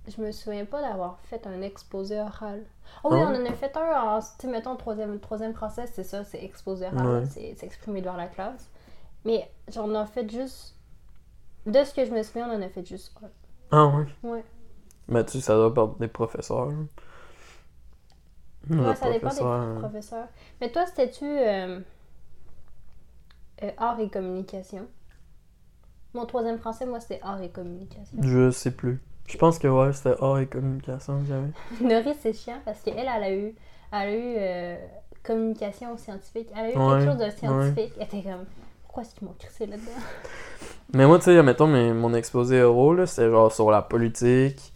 [0.09, 2.62] Je me souviens pas d'avoir fait un exposé oral.
[3.03, 5.87] Oh oui, Ah on en a fait un en, tu sais, mettons, troisième, troisième français,
[5.93, 7.27] c'est ça, c'est exposé oral, Ouais.
[7.27, 8.71] c'est s'exprimer devant la classe.
[9.25, 10.77] Mais j'en ai fait juste.
[11.67, 13.29] De ce que je me souviens, on en a fait juste un.
[13.73, 14.07] Ah ouais?
[14.23, 14.45] Ouais.
[15.09, 16.69] Mais tu sais, ça doit des professeurs.
[18.71, 20.29] Ouais, ça dépend des professeurs.
[20.61, 21.81] Mais toi, c'était-tu euh,
[23.62, 24.88] euh, art et communication?
[26.14, 28.19] Mon troisième français, moi, c'était art et communication.
[28.21, 29.01] Je sais plus.
[29.27, 31.53] Je pense que ouais, c'était art et communication que j'avais.
[31.81, 33.55] Norris, c'est chiant parce qu'elle, elle a eu,
[33.92, 34.77] elle a eu euh,
[35.23, 36.49] communication scientifique.
[36.55, 37.92] Elle a eu Ouais, quelque chose de scientifique.
[37.97, 38.47] Elle était comme,
[38.83, 39.92] pourquoi est-ce qu'ils m'ont crissé là-dedans?
[40.95, 44.73] Mais moi, tu sais, mettons, mes- mon exposé euro, c'était genre sur la politique.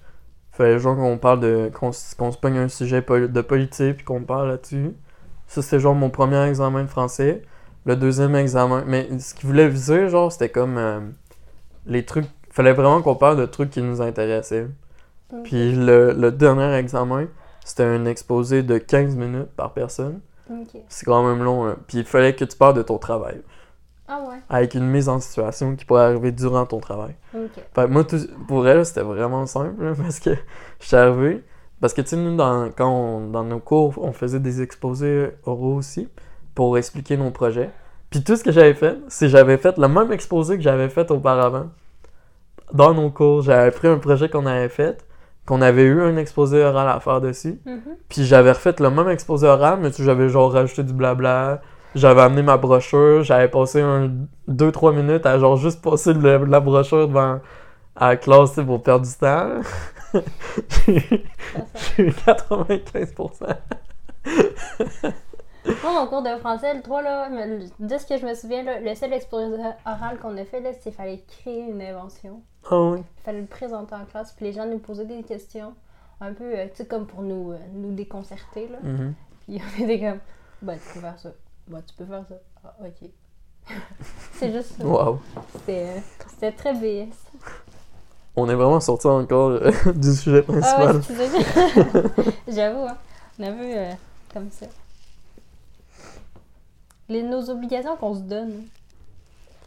[0.52, 1.70] Fallait genre qu'on parle de.
[1.74, 4.92] qu'on qu'on se pogne un sujet de politique puis qu'on parle là-dessus.
[5.48, 7.42] Ça, c'était genre mon premier examen de français.
[7.90, 8.84] Le deuxième examen.
[8.86, 10.76] Mais ce qu'il voulait viser, genre, c'était comme.
[10.78, 11.00] euh,
[11.86, 12.26] les trucs.
[12.52, 14.68] Fallait vraiment qu'on parle de trucs qui nous intéressaient.
[15.44, 17.26] Puis le, le dernier examen,
[17.64, 20.20] c'était un exposé de 15 minutes par personne.
[20.88, 21.76] C'est quand même long, là.
[21.86, 23.40] Puis il fallait que tu parles de ton travail.
[24.08, 27.14] Ah ouais, Avec une mise en situation qui pourrait arriver durant ton travail.
[27.34, 27.50] ok.
[27.74, 30.30] Fait que moi, tout- pour elle, c'était vraiment simple, là, parce que
[30.80, 31.44] je suis arrivé.
[31.80, 35.30] Parce que, tu sais, nous, dans, quand on- dans nos cours, on faisait des exposés
[35.44, 36.08] oraux aussi
[36.60, 37.70] pour expliquer nos projets.
[38.10, 41.10] Puis tout ce que j'avais fait, c'est j'avais fait le même exposé que j'avais fait
[41.10, 41.68] auparavant.
[42.74, 45.02] Dans nos cours, j'avais pris un projet qu'on avait fait,
[45.46, 47.58] qu'on avait eu un exposé oral à faire dessus.
[47.64, 47.80] Mhm.
[48.10, 51.62] Puis j'avais refait le même exposé oral, mais j'avais genre rajouté du blabla.
[51.94, 54.10] J'avais amené ma brochure, j'avais passé un
[54.46, 57.40] 2-3 minutes à genre juste passer le- la brochure devant
[57.96, 59.48] à la classe pour perdre du temps.
[60.86, 63.46] J'ai eu 95%.
[65.82, 67.28] Moi, mon cours de français, le 3, là,
[67.78, 69.46] de ce que je me souviens, là, le seul exposé
[69.86, 72.42] oral qu'on a fait, c'est qu'il fallait créer une invention.
[72.70, 72.98] Ah oui.
[73.18, 75.72] Il fallait le présenter en classe, puis les gens nous posaient des questions,
[76.20, 78.78] un peu, euh, tu sais, comme pour nous, euh, nous déconcerter, là.
[78.82, 79.14] Mhm.
[79.40, 80.18] Puis on était comme,
[80.60, 81.30] bah, tu peux faire ça.
[81.68, 82.34] Bah, tu peux faire ça.
[82.62, 83.08] Ah, ok.
[84.34, 84.84] c'est juste ça.
[84.84, 85.18] Wow.
[85.54, 86.02] C'était
[86.42, 87.14] euh, très BS.
[88.36, 92.10] On est vraiment sorti encore euh, du sujet Ah ouais, principal.
[92.48, 92.98] J'avoue, hein.
[93.38, 93.96] On a vu
[94.32, 94.66] comme ça.
[97.10, 98.62] Les, nos obligations qu'on se donne.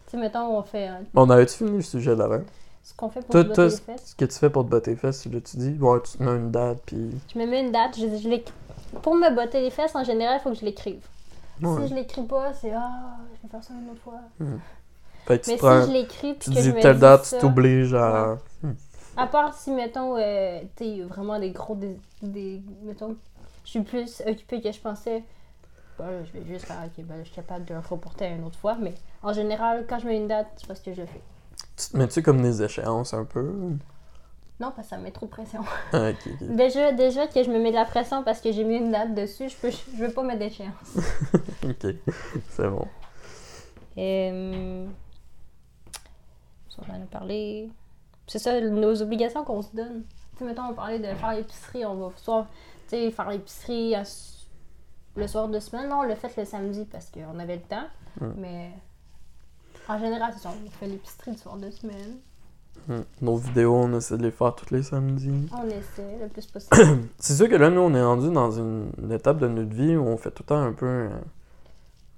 [0.05, 2.41] Tu sais, mettons, on fait on avait-tu fini le sujet d'avant?
[2.83, 4.07] ce qu'on fait pour se botter les fesses.
[4.07, 5.77] ce que tu fais pour te botter les fesses, tu l'as-tu dit?
[5.79, 7.11] Ouais, tu te mets une date, puis...
[7.33, 7.97] Je me mets une date.
[7.97, 11.05] Je, je pour me botter les fesses, en général, il faut que je l'écrive.
[11.61, 11.83] Ouais.
[11.83, 14.19] Si je l'écris pas, c'est ah, je vais faire ça une autre fois.
[15.25, 15.81] Fait que tu Mais te prends...
[15.81, 18.37] si je l'écris, puis Tu que je dis me telle date, ça- tu t'obliges à...
[19.15, 21.75] À part si, mettons, euh, tu vraiment des gros.
[21.75, 23.15] Des, des- mettons,
[23.63, 25.23] je suis plus occupée que je pensais.
[25.99, 28.43] Là, je vais juste faire, ok, ben, je suis capable de le reporter à une
[28.43, 28.75] autre fois.
[28.79, 31.21] Mais en général, quand je mets une date, c'est parce que je le fais.
[31.77, 33.41] Tu te mets-tu comme des échéances un peu?
[34.59, 35.61] Non, parce que ça me met trop de pression.
[35.91, 36.11] Ah.
[36.41, 39.13] Déjà, déjà que je me mets de la pression parce que j'ai mis une date
[39.15, 40.71] dessus, je peux, je veux pas mettre d'échéance.
[41.63, 41.95] Ok,
[42.49, 42.87] c'est bon.
[43.97, 44.85] Euh...
[46.87, 47.69] On en a parlé?
[48.27, 50.03] C'est ça, nos obligations qu'on se donne.
[50.33, 52.47] Tu sais, mettons, on parlait de faire l'épicerie, on va soit,
[52.89, 54.03] tu sais, faire l'épicerie à-
[55.15, 55.89] le soir de semaine.
[55.89, 57.87] Non, on l'a fait le samedi parce qu'on avait le temps.
[58.21, 58.27] Mm.
[58.37, 58.71] Mais
[59.87, 62.17] en général, c'est ça, on fait l'épicerie le soir de semaine.
[63.21, 65.47] Nos vidéos, on essaie de les faire tous les samedis.
[65.55, 66.99] On essaie le plus possible.
[67.19, 69.95] C'est sûr que là, nous, on est rendu dans une, une étape de notre vie
[69.95, 70.85] où on fait tout le temps un peu.
[70.87, 71.09] euh,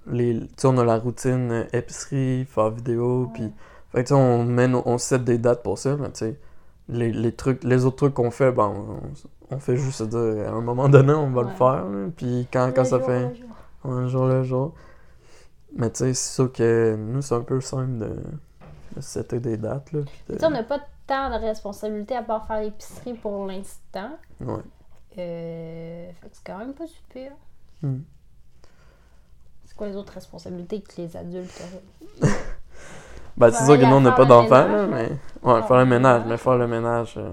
[0.08, 3.52] les, tu sais, on a la routine euh, épicerie, faire vidéo, puis.
[3.92, 6.18] Fait que tu sais, on, met nos- on set des dates pour ça, mais tu
[6.20, 6.40] sais,
[6.88, 10.18] les, les, trucs, les autres trucs qu'on fait, ben, on, on fait juste dire,
[10.48, 11.84] à un moment donné, on va le faire,
[12.16, 13.34] puis quand, quand ça jour, fait.
[13.36, 13.48] jour.
[13.92, 14.74] Un jour le jour.
[15.74, 18.16] Mais tu sais, c'est sûr que nous, c'est un peu simple de,
[18.96, 20.00] de setter des dates, là.
[20.00, 24.18] de- Tu sais, on n'a pas tant de responsabilités à part faire l'épicerie pour l'instant.
[24.40, 24.62] Ouais.
[25.18, 27.32] Euh, fait que c'est quand même pas super.
[27.82, 27.98] Hmm.
[29.64, 31.62] C'est quoi les autres responsabilités que les adultes
[32.22, 32.30] auraient?
[33.36, 35.10] Ben, c'est sûr que nous, on n'a pas d'enfants, mais...
[35.42, 37.30] Ouais, faire le ménage, mais faire le ménage, euh,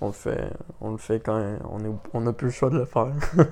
[0.00, 1.40] on le fait, on le fait quand
[1.70, 3.08] on est, on n'a plus le choix de le faire.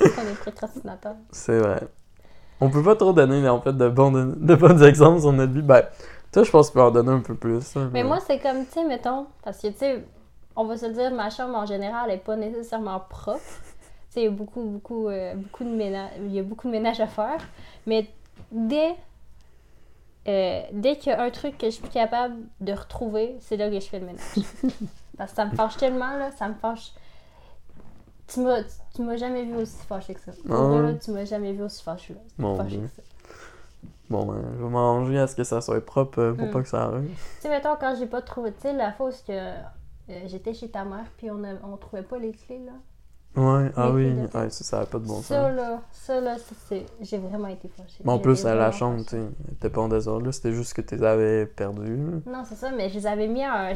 [0.00, 1.14] C'est qu'on est procrastinateur.
[1.30, 1.80] c'est vrai.
[2.60, 5.62] On peut pas trop donner, en fait, de bons, de bons exemples sur notre vie.
[5.62, 5.82] Ben,
[6.32, 7.76] toi, je pense que tu peux en donner un peu plus.
[7.76, 10.04] hein, Mais moi, c'est comme, tu sais, mettons, parce que, tu sais,
[10.56, 13.38] on va se dire, ma chambre en général n'est pas nécessairement propre.
[14.10, 16.68] Tu sais, il y a beaucoup, beaucoup, euh, beaucoup de ménage, il y a beaucoup
[16.68, 17.38] de ménage à faire.
[17.86, 18.06] Mais
[18.52, 18.94] dès,
[20.28, 23.70] euh, dès qu'il y a un truc que je suis capable de retrouver, c'est là
[23.70, 24.22] que je fais le ménage.
[25.16, 26.92] parce que ça me fâche tellement, là, ça me fâche.
[28.26, 28.62] Tu m'as,
[28.94, 30.32] tu m'as jamais vu aussi fâché que ça.
[30.50, 30.92] Pour Ah vrai, ouais?
[30.92, 32.16] là, tu m'as jamais vu aussi fâché,
[32.54, 33.02] fâché que ça.
[34.10, 36.50] Bon, ben, je vais m'arranger à ce que ça soit propre euh, pour Hmm.
[36.50, 37.08] pas que ça arrive.
[37.40, 40.70] Tu sais, mettons, quand j'ai pas trouvé, tu sais, la est-ce que, euh, j'étais chez
[40.70, 42.72] ta mère, puis on, a, on trouvait pas les clés, là.
[43.36, 45.56] Ouais, ah oui, ouais, ça, ça avait pas de bon ça, sens.
[45.56, 46.86] là, ça, là, ça, c'est...
[47.00, 48.00] J'ai vraiment été fâchée.
[48.04, 49.16] Mais en plus, à la chambre, tu
[49.48, 51.96] t'étais pas en désordre, là, c'était juste que tu les avais perdus.
[51.96, 52.32] là.
[52.32, 53.74] Non, c'est ça, mais je les avais mis à un...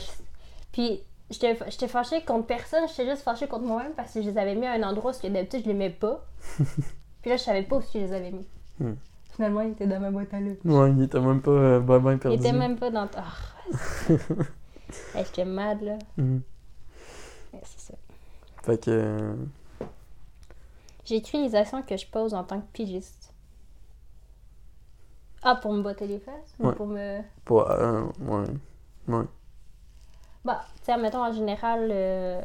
[0.71, 4.55] Puis, j'étais fâchée contre personne, j'étais juste fâchée contre moi-même parce que je les avais
[4.55, 6.25] mis à un endroit où d'habitude je les mets pas.
[6.59, 8.47] puis là, je savais pas où je les avais mis.
[8.79, 8.95] Hmm.
[9.35, 10.59] Finalement, ils étaient dans ma boîte à lunch.
[10.65, 12.37] Ouais, il était même pas euh, ben, ben Ils perdu.
[12.39, 13.09] étaient même pas dans...
[13.17, 14.15] Ah,
[15.15, 15.99] hey, j'étais mad, là.
[16.17, 16.41] Mais
[17.65, 17.95] c'est ça.
[18.69, 18.91] Fait que...
[18.91, 19.35] euh,
[21.07, 23.33] J'écris les actions que je pose en tant que pigiste.
[25.43, 26.55] Ah, pour me botter les fesses?
[26.61, 27.23] Ou pour me...
[27.47, 28.45] Pour, euh, ouais.
[29.09, 29.25] Ouais.
[30.45, 32.43] Bah, tu sais, admettons, en général, euh,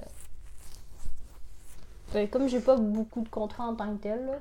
[2.13, 4.39] ben, comme j'ai pas beaucoup de contrats en tant que tel, là,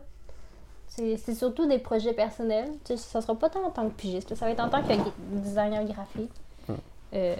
[0.87, 2.71] c'est surtout des projets personnels.
[2.85, 4.85] Tu sais, ça sera pas tant en tant que pigiste, ça va être en tant
[4.85, 6.31] que designer graphique
[7.15, 7.35] euh,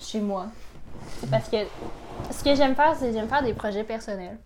[0.00, 0.48] chez moi.
[1.20, 1.56] C'est parce que
[2.30, 4.38] ce que j'aime faire, c'est j'aime faire des projets personnels.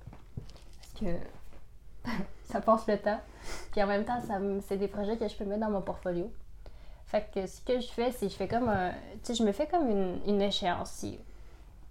[0.81, 2.11] Parce que
[2.51, 3.21] ça passe le temps.
[3.73, 4.35] Puis en même temps, ça
[4.67, 6.31] c'est des projets que je peux mettre dans mon portfolio.
[7.07, 8.91] Fait que ce que je fais, c'est je fais comme un.
[8.91, 11.19] Tu sais, je me fais comme une, une échéancier.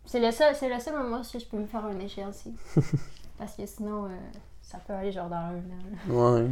[0.06, 2.54] C'est le seul, c'est le seul moment où je peux me faire un échéancier.
[3.38, 4.10] Parce que sinon, euh,
[4.62, 6.36] ça peut aller genre dans un an.
[6.38, 6.48] Ouais.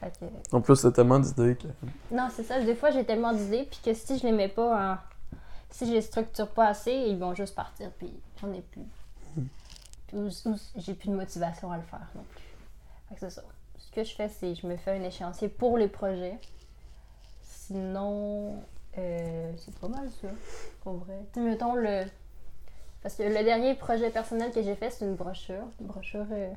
[0.00, 1.68] Fait que- En plus, c'est tellement d'idées que...
[2.14, 2.60] Non, c'est ça.
[2.60, 4.96] Des fois, j'ai tellement d'idées, puis que si je les mets pas en.
[5.70, 8.84] Si je les structure pas assez, ils vont juste partir, puis j'en ai plus.
[10.12, 12.42] Ou- ou j'ai plus de motivation à le faire non plus.
[13.08, 13.42] Fait que c'est ça.
[13.78, 16.38] Ce que je fais, c'est je me fais un échéancier pour les projets.
[17.42, 18.62] Sinon,
[18.98, 20.28] euh, c'est pas mal ça,
[20.82, 21.18] pour vrai.
[21.32, 22.04] Tu mettons le.
[23.02, 25.66] Parce que le dernier projet personnel que j'ai fait, c'est une brochure.
[25.80, 26.52] Une brochure euh,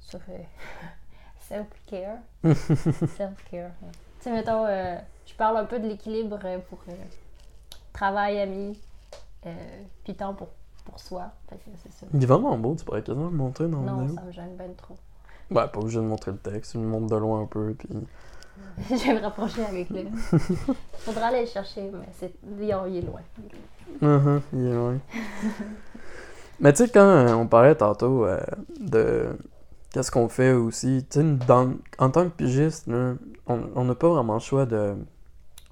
[0.00, 0.38] sur euh,
[1.48, 2.18] self-care.
[2.44, 3.70] Self-care.
[3.82, 3.92] ouais.
[4.22, 6.92] Tu mettons, euh, je parle un peu de l'équilibre euh, pour euh,
[7.92, 8.78] travail, ami,
[9.46, 9.50] euh,
[10.04, 10.48] puis temps pour,
[10.84, 11.24] pour soi.
[11.48, 12.06] Fait que c'est ça.
[12.14, 14.74] Il est vraiment beau, tu pourrais quasiment le montrer dans Non, ça me gêne ben
[14.74, 14.96] trop.
[15.50, 17.88] Ouais, pas obligé de montrer le texte, tu le montres de loin un peu, puis...
[18.90, 20.08] je vais me rapprocher avec lui.
[20.98, 22.32] Faudra aller le chercher, mais c'est...
[22.58, 23.20] il est loin.
[24.00, 24.98] Mhm, il est loin.
[26.58, 28.40] Mais tu sais, quand euh, on parlait tantôt euh,
[28.80, 29.36] de
[29.92, 33.14] qu'est-ce qu'on fait aussi, tu sais, dans- en tant que pigiste, là,
[33.46, 34.96] on n'a pas vraiment le choix de,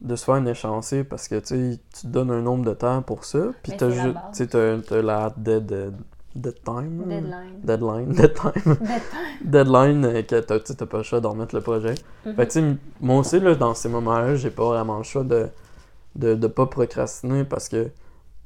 [0.05, 3.25] de se faire un échéancier parce que tu te donnes un nombre de temps pour
[3.25, 5.95] ça, puis tu t'as la dead, dead,
[6.35, 7.05] dead time.
[7.09, 7.61] Deadline.
[7.63, 8.77] Deadline, dead time.
[9.43, 10.03] Deadline.
[10.03, 11.95] Deadline, euh, que tu t'as pas le choix d'en remettre le projet.
[12.27, 12.35] Mhm.
[12.35, 15.49] Fait que, tu moi aussi, là, dans ces moments-là, j'ai pas vraiment le choix de,
[16.17, 17.91] de, de pas procrastiner parce que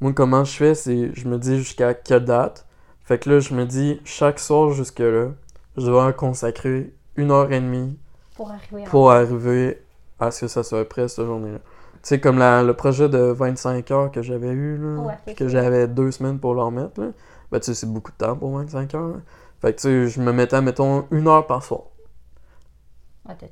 [0.01, 2.67] moi, comment je fais, c'est je me dis jusqu'à quelle date.
[3.03, 5.31] Fait que là, je me dis, chaque soir jusque-là,
[5.77, 7.99] je dois consacrer une heure et demie
[8.37, 9.83] Pour arriver pour arriver
[10.21, 11.59] à ce que ça soit prêt cette journée-là.
[12.03, 15.35] sais, comme la- le projet de 25 heures que j'avais eu, là, Ouais, puis c'est
[15.35, 17.09] que j'avais deux semaines pour le remettre, là,
[17.51, 19.09] ben, tu sais, c'est beaucoup de temps pour 25 heures.
[19.09, 19.17] là.
[19.61, 21.83] Fait que, tu sais, je me mettais, mettons, une heure par soir.
[23.29, 23.51] Ah, t'es.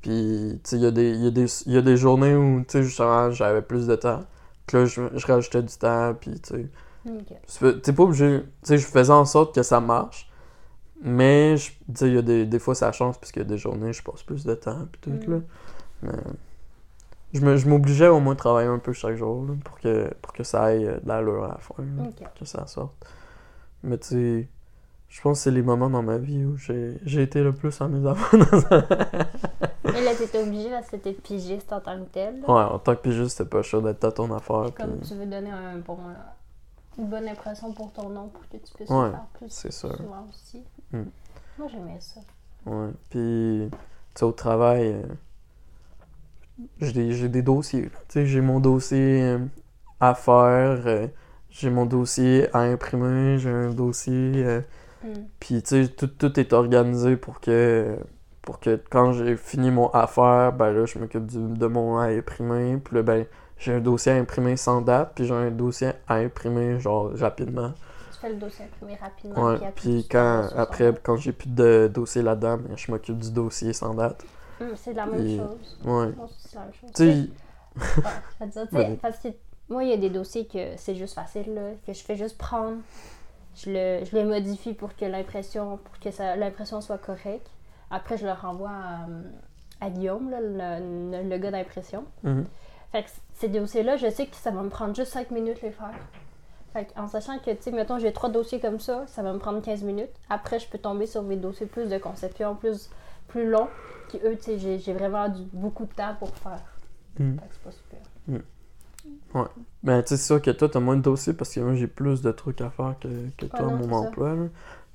[0.00, 1.96] Puis, tu sais, il y, a des- il y, a des- il y a des
[1.96, 4.20] journées où, tu sais, justement, j'avais plus de temps.
[4.66, 6.66] Que là, je, je rajoutais du temps, puis, tu sais,
[7.06, 7.36] Ok.
[7.46, 8.40] c'est- t'es pas obligé.
[8.42, 10.30] Tu sais, je faisais en sorte que ça marche.
[11.04, 13.48] Mais, tu sais, il y a des, des fois, ça change, parce qu'il y a
[13.48, 15.32] des journées, je passe plus de temps, puis tout, Mm.
[15.34, 15.40] là.
[16.02, 16.12] Mais,
[17.32, 20.42] je m'obligeais au moins de travailler un peu chaque jour, là, pour que, pour que
[20.44, 22.04] ça aille euh, de l'allure à la fin, là,
[22.38, 22.92] que ça sorte.
[23.82, 24.48] Mais, tu sais,
[25.08, 27.78] je pense que c'est les moments dans ma vie où j'ai j'ai été le plus
[27.80, 28.40] en mes affaires.
[29.94, 32.40] Et là, t'étais obligé parce que t'étais pigiste en tant que tel.
[32.40, 32.48] là.
[32.48, 35.14] ouais, en tant que pigiste, c'était pas chaud d'être à ton affaire, Comme puis tu
[35.14, 38.88] veux donner un bon, euh, une bonne impression pour ton nom pour que tu puisses
[38.88, 39.94] Ouais, le faire plus c'est sûr.
[39.96, 40.62] souvent aussi.
[40.92, 41.02] Mm.
[41.58, 42.20] Moi, j'aimais ça.
[42.64, 42.90] Ouais.
[43.10, 43.78] Puis, tu
[44.14, 45.02] sais, au travail, euh,
[46.80, 47.90] j'ai des, j'ai des dossiers.
[48.14, 49.38] j'ai mon dossier euh,
[50.00, 51.06] à faire, euh,
[51.50, 54.32] j'ai mon dossier à imprimer, j'ai un dossier.
[54.36, 54.60] euh,
[55.04, 55.08] Mm.
[55.40, 57.96] puis, tu sais, tout, tout est organisé pour que,
[58.42, 61.98] pour que quand j'ai fini mon à faire, ben là, je m'occupe du- de mon
[61.98, 62.78] à imprimer.
[62.84, 63.26] Puis là, ben,
[63.58, 67.72] j'ai un dossier à imprimer sans date, puis j'ai un dossier à imprimer, genre, rapidement.
[68.12, 69.44] Tu fais le dossier imprimé rapidement.
[69.44, 73.72] Ouais, puis quand, après, quand j'ai plus de dossier là-dedans, ben, je m'occupe du dossier
[73.72, 74.24] sans date.
[74.62, 75.78] Mm, c'est la même chose.
[75.84, 76.12] Ouais.
[76.12, 76.90] Moi aussi, c'est la même chose.
[76.94, 77.28] Tu Ouais,
[78.40, 78.96] je Vas-y.
[78.96, 79.28] parce que
[79.68, 82.36] moi, il y a des dossiers que c'est juste facile, là, que je fais juste
[82.36, 82.78] prendre,
[83.56, 87.48] je le, je le modifie pour que l'impression pour que ça- l'impression soit correcte.
[87.90, 89.06] Après, je le renvoie à,
[89.86, 92.04] à Guillaume, là, le, le- le gars d'impression.
[92.22, 92.44] mhm.
[92.92, 95.70] Fait que ces dossiers-là, je sais que ça va me prendre juste 5 minutes les
[95.70, 95.94] faire.
[96.74, 99.32] Fait que, en sachant que, tu sais, mettons, j'ai trois dossiers comme ça, ça va
[99.32, 100.10] me prendre 15 minutes.
[100.28, 102.90] Après, je peux tomber sur des dossiers plus de conception, plus,
[103.32, 103.68] plus longs,
[104.08, 106.62] qui eux, tu sais, j'ai, vraiment du, beaucoup de temps pour faire.
[107.16, 108.40] Que c'est pas super.
[109.82, 111.86] Ben, tu sais, c'est sûr que toi, t'as moins de dossiers parce que moi, j'ai
[111.86, 114.36] plus de trucs à faire que, que toi, Ah non, à mon emploi.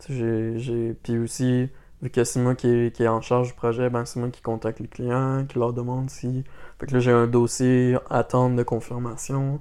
[0.08, 0.94] J'ai, j'ai...
[0.94, 1.70] Puis aussi,
[2.02, 4.30] vu que c'est moi qui est, qui est en charge du projet, ben, c'est moi
[4.30, 6.44] qui contacte les clients, qui leur demande si.
[6.80, 9.60] Fait que là, j'ai un dossier attente de confirmation.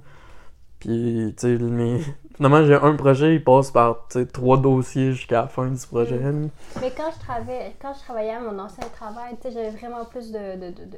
[0.79, 2.01] Puis, tu sais, mes...
[2.37, 6.17] finalement, j'ai un projet, il passe par, trois dossiers jusqu'à la fin du projet.
[6.17, 6.49] Mm.
[6.81, 10.55] Mais quand je travaillais, quand je travaillais à mon ancien travail, j'avais vraiment plus de,
[10.55, 10.97] de, de, de,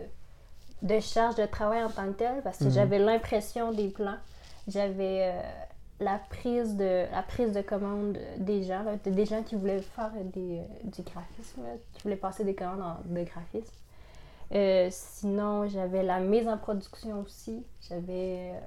[0.96, 2.72] de charge de travail en tant que tel parce que Mhm.
[2.72, 4.18] j'avais l'impression des plans.
[4.68, 5.42] J'avais euh,
[6.00, 10.12] la prise de la prise de commande des gens, là, des gens qui voulaient faire
[10.34, 13.74] des, euh, du graphisme, là, qui voulaient passer des commandes en- de graphisme.
[14.54, 17.64] Euh, sinon, j'avais la mise en production aussi.
[17.88, 18.60] J'avais euh,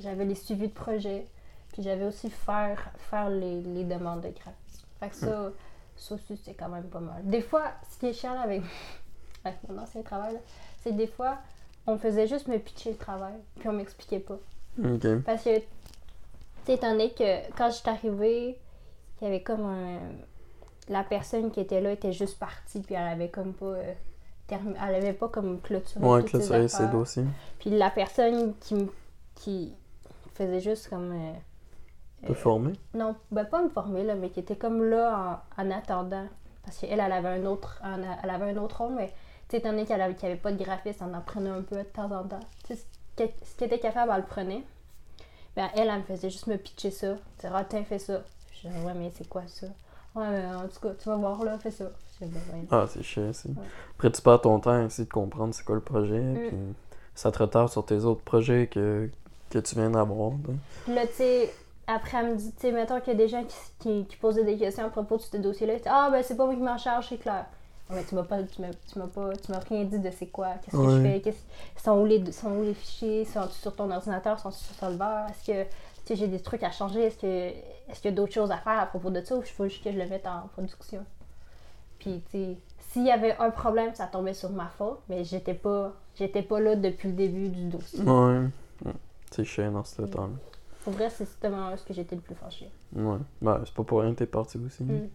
[0.00, 1.24] j'avais les suivis de projet.
[1.74, 4.86] Puis j'avais aussi faire, faire les, les demandes de graphisme.
[5.00, 5.50] Fait que ça,
[5.96, 7.20] ça aussi, c'est quand même pas mal.
[7.24, 8.62] Des fois, ce qui est chiant avec,
[9.44, 10.38] avec mon ancien travail,
[10.82, 11.38] c'est que des fois,
[11.86, 14.38] on faisait juste me pitcher le travail, puis on m'expliquait pas.
[15.22, 15.64] Parce que, tu
[16.66, 18.58] sais, étant donné que quand je suis arrivée,
[19.20, 19.98] il y avait comme un.
[20.88, 23.66] La personne qui était là était juste partie, puis elle avait comme pas.
[23.66, 23.92] euh,
[24.48, 26.04] termi- Elle avait pas comme clôturé.
[26.04, 26.84] Ouais, toutes ses dossiers.
[27.58, 28.86] Puis la personne qui,
[29.34, 29.72] qui
[30.34, 31.10] faisait juste comme.
[31.12, 31.32] euh,
[32.26, 32.72] Te former?
[32.94, 36.26] non, ben pas me former, là, mais qui était comme là en, en attendant.
[36.64, 37.82] Parce qu'elle, elle avait un autre,
[38.22, 39.12] elle avait un autre rôle, mais
[39.52, 41.76] étant donné qu'elle avait, qu'il n'y avait pas de graphiste, elle en prenait un peu
[41.76, 42.40] de temps en temps.
[42.66, 42.84] Tu sais,
[43.16, 44.62] ce qu'elle était capable, elle le prenait.
[45.54, 47.14] Ben, elle, elle me faisait juste me pitcher ça.
[47.14, 48.22] Tu sais, ah, tiens, fais ça.
[48.52, 49.66] Je disais, ouais, mais c'est quoi ça?
[50.16, 51.84] Ouais, mais en tout cas, tu vas voir là, fais ça.
[52.20, 52.64] Ben, ouais.
[52.70, 53.48] Ah, c'est chiant, c'est.
[53.50, 53.54] Ouais.
[53.96, 56.48] Après, tu perds ton temps à essayer de comprendre c'est quoi le projet, Mm.
[56.48, 56.56] puis
[57.14, 59.08] ça te retarde sur tes autres projets que,
[59.50, 60.32] que tu viens d'avoir.
[60.88, 61.54] là, tu sais,
[61.86, 64.16] après, elle me dit, tu sais, mettons qu'il y a des gens qui, qui, qui
[64.16, 65.74] posaient des questions à propos de ce dossier-là.
[65.86, 67.46] Ah, ben, c'est pas moi qui m'en charge, c'est clair.
[67.90, 70.10] Ah, Mais tu m'as pas, tu m'as, tu m'as pas, tu m'as rien dit de
[70.10, 73.48] c'est quoi, qu'est-ce que je fais, qu'est-ce, sont où les, sont où les fichiers, sont
[73.50, 75.68] sur ton ordinateur, sont sur Solver, est-ce que, tu
[76.06, 78.56] sais, j'ai des trucs à changer, est-ce que, est-ce qu'il y a d'autres choses à
[78.56, 81.04] faire à propos de ça ou il faut juste que je le mette en production?
[81.98, 85.54] Puis, tu sais, s'il y avait un problème, ça tombait sur ma faute, mais j'étais
[85.54, 88.00] pas, j'étais pas là depuis le début du dossier.
[88.00, 88.46] Ouais.
[89.30, 90.36] C'est chiant dans ce Mm.
[90.84, 92.70] Pour vrai, c'est justement ce que j'étais le plus fâchée.
[92.94, 93.16] Ouais.
[93.40, 94.84] Ben, c'est pas pour rien que t'es parti aussi.
[94.84, 95.08] Mm.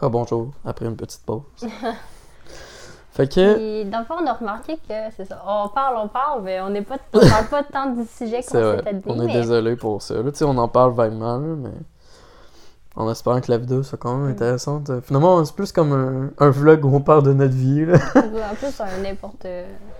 [0.00, 1.42] Ah, bonjour, après une petite pause.
[3.12, 5.42] fait que, Puis, dans le fond, on a remarqué que c'est ça.
[5.46, 8.76] On parle, on parle, mais on n'est pas, on parle pas tant du sujet qu'on
[8.76, 9.02] s'était dit.
[9.06, 10.14] on est mais désolé pour ça.
[10.20, 11.70] Là, tu sais, on en parle vaguement, mais
[12.96, 14.32] en espérant que la vidéo soit quand même Mm.
[14.32, 15.00] intéressante.
[15.02, 17.86] Finalement, c'est plus comme un, un vlog où on parle de notre vie.
[17.86, 17.94] Là.
[18.16, 19.46] en plus, on n'importe.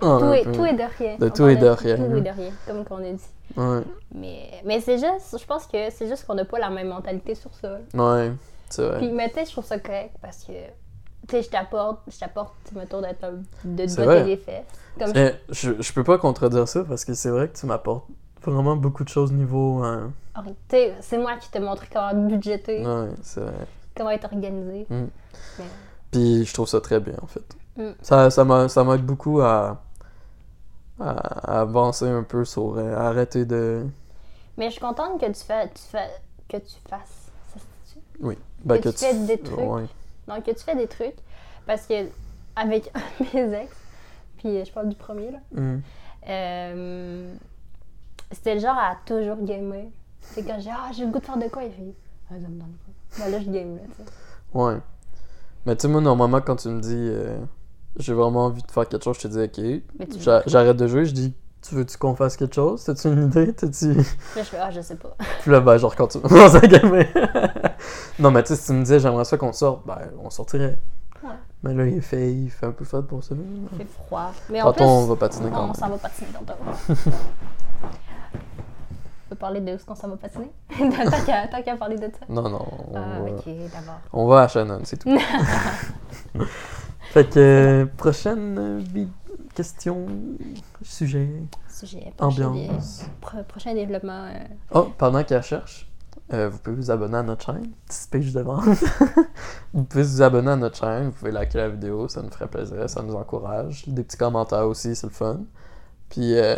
[0.01, 1.17] Ah, tout, est, tout est de rien.
[1.17, 3.23] De On tout et de rien, Tout et de rien, comme qu'on a dit.
[3.57, 3.81] Ouais,
[4.13, 7.35] Mais, mais c'est juste, je pense que c'est juste qu'on n'a pas la même mentalité
[7.35, 7.77] sur ça.
[7.93, 8.31] ouais,
[8.69, 8.97] c'est vrai.
[8.99, 10.53] Puis, mais tu sais, je trouve ça correct parce que
[11.27, 14.37] Tu sais, je t'apporte, je t'apporte, tu me tour d'être un- de te botter les
[14.37, 14.63] fesses.
[14.99, 18.05] Comme je- je, je peux pas contredire ça parce que c'est vrai que tu m'apportes
[18.43, 19.83] vraiment beaucoup de choses niveau.
[20.69, 23.53] sais, c'est moi qui t'ai montré comment budgéter, Ouais, c'est vrai.
[23.97, 24.85] comment être organisé.
[24.89, 25.05] Mm.
[25.57, 25.65] Mais-
[26.11, 27.55] Puis je trouve ça très bien en fait.
[27.77, 27.91] Mm.
[28.03, 28.29] Ça,
[28.67, 29.81] ça m'aide beaucoup à,
[30.99, 31.09] à,
[31.57, 33.85] à avancer un peu sur euh, arrêter de.
[34.57, 36.09] Mais je suis contente que tu, fais, tu fais,
[36.47, 37.29] que tu fasses.
[37.53, 38.37] Ça se dit-tu?
[38.63, 39.59] ben, Que tu fais des trucs.
[39.59, 39.85] Ouais.
[40.27, 41.15] Donc, que tu fais des trucs.
[41.67, 42.07] Parce que,
[42.55, 42.91] avec
[43.33, 43.75] mes ex,
[44.37, 45.77] puis je parle du premier, là, Mm.
[46.29, 47.33] euh,
[48.31, 49.85] c'était le genre à toujours gamer.
[50.21, 51.93] C'est quand j'ai Ah, j'ai le goût de faire de quoi, il fait
[52.29, 53.19] Ah, ça me donne pas.
[53.25, 54.09] Ben là, je game, là, tu sais.
[54.53, 54.77] Ouais.
[55.65, 57.37] Mais tu sais, moi, normalement, quand tu me dis euh,
[57.97, 60.45] j'ai vraiment envie de faire quelque chose, je te dis ok.
[60.47, 61.33] J'arrête de jouer, je dis
[61.67, 62.83] tu veux-tu qu'on fasse quelque chose?
[62.83, 63.51] T'as-tu une idée?
[63.53, 63.93] T'as-tu.
[63.93, 64.03] Là,
[64.35, 65.15] je fais Ah, je sais pas.
[65.41, 66.19] Puis là, ben, genre, quand tu
[68.19, 70.77] non, mais tu sais, si tu me disais j'aimerais ça qu'on sorte, ben, on sortirait.
[71.23, 71.29] Ouais.
[71.63, 73.33] Mais là, il fait, il fait un peu froid pour ça.
[73.35, 74.31] Il fait froid.
[74.49, 75.73] Mais en plus, on va patiner quand on même.
[75.73, 76.53] s'en va patiner tantôt.
[79.25, 80.51] on peut parler de est-ce qu'on s'en va patiner?
[80.77, 82.25] Tant qu'à parler de ça.
[82.29, 82.63] Non, non.
[82.89, 84.01] On, va, d'abord.
[84.13, 85.09] on va à Shannon, c'est tout.
[87.11, 89.05] Fait que, euh, prochaine euh,
[89.53, 90.07] question,
[90.81, 91.29] sujet,
[91.69, 93.03] Sujet, prochain dé- ambiance.
[93.21, 94.25] pro- prochain développement.
[94.27, 94.39] euh,
[94.71, 95.89] Oh, pendant qu'elle cherche,
[96.33, 97.71] euh, vous pouvez vous abonner à notre chaîne.
[97.87, 98.65] Petit speech de vente.
[99.73, 102.47] vous pouvez vous abonner à notre chaîne, vous pouvez liker la vidéo, ça nous ferait
[102.47, 103.87] plaisir, ça nous encourage.
[103.87, 105.41] Des petits commentaires aussi, c'est le fun.
[106.09, 106.55] Puis euh,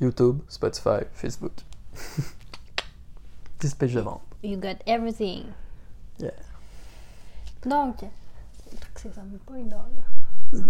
[0.00, 1.52] YouTube, Spotify, Facebook.
[3.58, 4.22] Petit speech de vente.
[4.42, 5.44] You got everything.
[6.18, 6.30] Yeah.
[7.66, 7.96] Donc,
[9.02, 10.58] c'est dans là.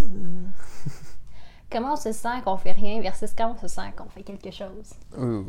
[1.70, 4.50] Comment on se sent qu'on fait rien versus quand on se sent qu'on fait quelque
[4.50, 4.92] chose?
[5.16, 5.44] Ouh.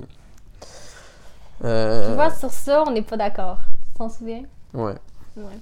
[1.63, 3.59] Euh, Tu vois, sur ça, on n'est pas d'accord.
[3.87, 4.43] Tu t'en souviens?
[4.73, 4.95] Ouais.
[5.35, 5.59] Ouais.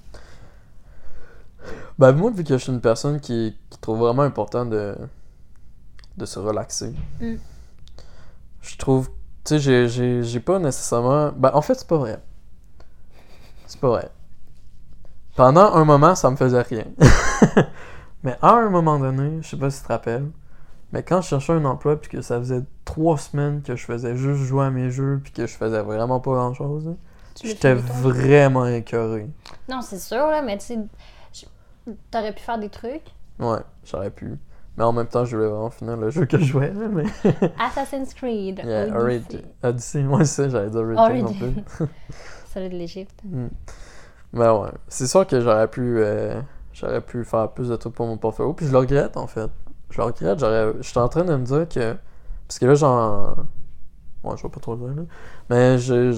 [1.97, 4.95] Ben, moi, vu que je suis une personne qui, qui trouve vraiment important de,
[6.17, 7.35] de se relaxer, Mm.
[8.61, 9.09] je trouve.
[9.43, 11.31] Tu sais, j'ai- j'ai j'ai pas nécessairement.
[11.33, 12.21] Ben, en fait, c'est pas vrai.
[13.67, 14.09] C'est pas vrai.
[15.39, 16.83] Pendant un moment, ça me faisait rien.
[18.23, 20.25] mais à un moment donné, je sais pas si tu te rappelles,
[20.91, 24.17] mais quand je cherchais un emploi puis que ça faisait trois semaines que je faisais
[24.17, 26.93] juste jouer à mes jeux puis que je faisais vraiment pas grand chose,
[27.41, 29.29] j'étais vraiment écœuré.
[29.69, 30.79] Non, c'est sûr, là, mais tu sais,
[32.11, 33.05] t'aurais pu faire des trucs?
[33.39, 34.37] Ouais, j'aurais pu.
[34.77, 37.05] Mais en même temps, je voulais vraiment finir le jeu que je jouais, là, mais...
[37.57, 38.61] Assassin's Creed.
[38.65, 39.45] Yeah, Odyssey.
[39.63, 41.87] Odyssey, ouais, c'est ça, j'allais dire Origin non plus.
[42.53, 43.21] Celui de l'Égypte.
[43.23, 43.47] Mm.
[44.33, 45.99] Ben ouais, c'est sûr que j'aurais pu...
[45.99, 46.41] euh,
[46.73, 49.49] j'aurais pu faire plus de trucs pour mon portfolio, puis je le regrette, en fait.
[49.89, 50.73] Je le regrette, j'aurais...
[50.81, 51.95] J'étais en train de me dire que...
[52.47, 53.35] Parce que là, j'en...
[54.23, 55.03] Ouais, je vais pas trop le dire, là.
[55.49, 56.11] Mais je,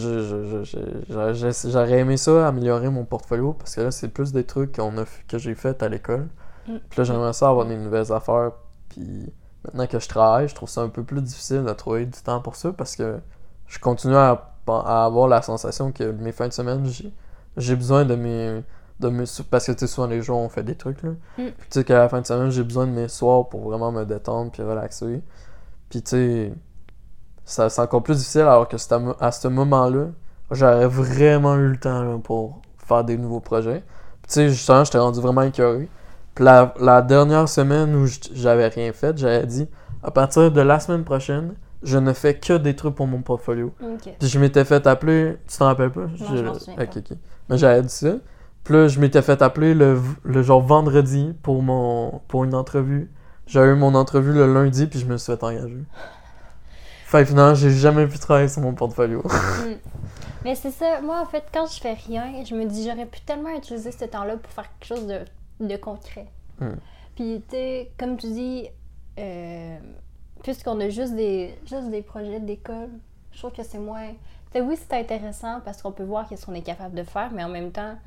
[1.69, 5.03] j'aurais- aimé ça, améliorer mon portfolio, parce que là, c'est plus des trucs qu'on a,
[5.27, 6.27] que j'ai fait à l'école.
[6.67, 6.77] Mm.
[6.89, 8.51] Puis là, j'aimerais ça avoir des nouvelles affaires,
[8.89, 9.31] puis
[9.63, 12.41] maintenant que je travaille, je trouve ça un peu plus difficile de trouver du temps
[12.41, 13.19] pour ça, parce que
[13.67, 17.13] je continue à, à avoir la sensation que mes fins de semaine, j'ai,
[17.57, 18.63] j'ai besoin de mes...
[18.99, 21.09] De mes parce que tu sais, souvent les jours on fait des trucs là.
[21.09, 21.15] Mm.
[21.35, 23.91] Puis tu sais qu'à la fin de semaine, j'ai besoin de mes soirs pour vraiment
[23.91, 25.23] me détendre puis relaxer.
[25.89, 26.53] Puis tu sais,
[27.43, 30.09] ça, c'est encore plus difficile alors que à, à ce moment-là,
[30.51, 33.83] j'aurais vraiment eu le temps là, pour faire des nouveaux projets.
[34.21, 35.89] Puis tu sais, justement, j'étais rendu vraiment écœuré.
[36.35, 39.67] Puis la, la dernière semaine où j'avais rien fait, j'avais dit
[40.03, 43.73] à partir de la semaine prochaine, je ne fais que des trucs pour mon portfolio.
[44.19, 46.07] Puis je m'étais fait appeler, tu t'en rappelles pas?
[46.15, 47.17] je m'en souviens Ok, ok.
[47.51, 48.13] Mais j'avais dit ça.
[48.63, 53.11] Puis là, je m'étais fait appeler le, le genre vendredi pour mon pour une entrevue.
[53.45, 55.83] J'ai eu mon entrevue le lundi, puis je me suis fait engager.
[57.05, 59.21] Fait finalement, j'ai jamais pu travailler sur mon portfolio.
[59.21, 59.73] Mm.
[60.45, 63.19] Mais c'est ça, moi en fait, quand je fais rien, je me dis j'aurais pu
[63.21, 65.19] tellement utiliser ce temps-là pour faire quelque chose de,
[65.59, 66.27] de concret.
[66.59, 66.69] Mm.
[67.15, 68.67] Puis tu sais, comme tu dis,
[69.19, 69.77] euh,
[70.41, 72.89] puisqu'on a juste des, juste des projets d'école,
[73.33, 74.07] je trouve que c'est moins.
[74.55, 77.49] Oui, c'est intéressant parce qu'on peut voir qu'est-ce qu'on est capable de faire, mais en
[77.49, 77.97] même temps,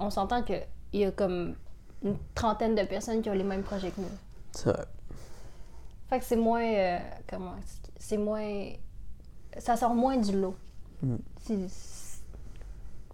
[0.00, 1.54] on s'entend qu'il y a comme
[2.02, 4.08] une trentaine de personnes qui ont les mêmes projets que nous.
[4.52, 4.84] C'est vrai.
[6.10, 6.64] Fait que c'est moins.
[6.64, 6.98] euh,
[7.28, 7.54] comment
[7.96, 8.72] C'est moins.
[9.58, 10.56] Ça sort moins du lot.
[11.02, 11.16] Mm.
[11.38, 11.58] C'est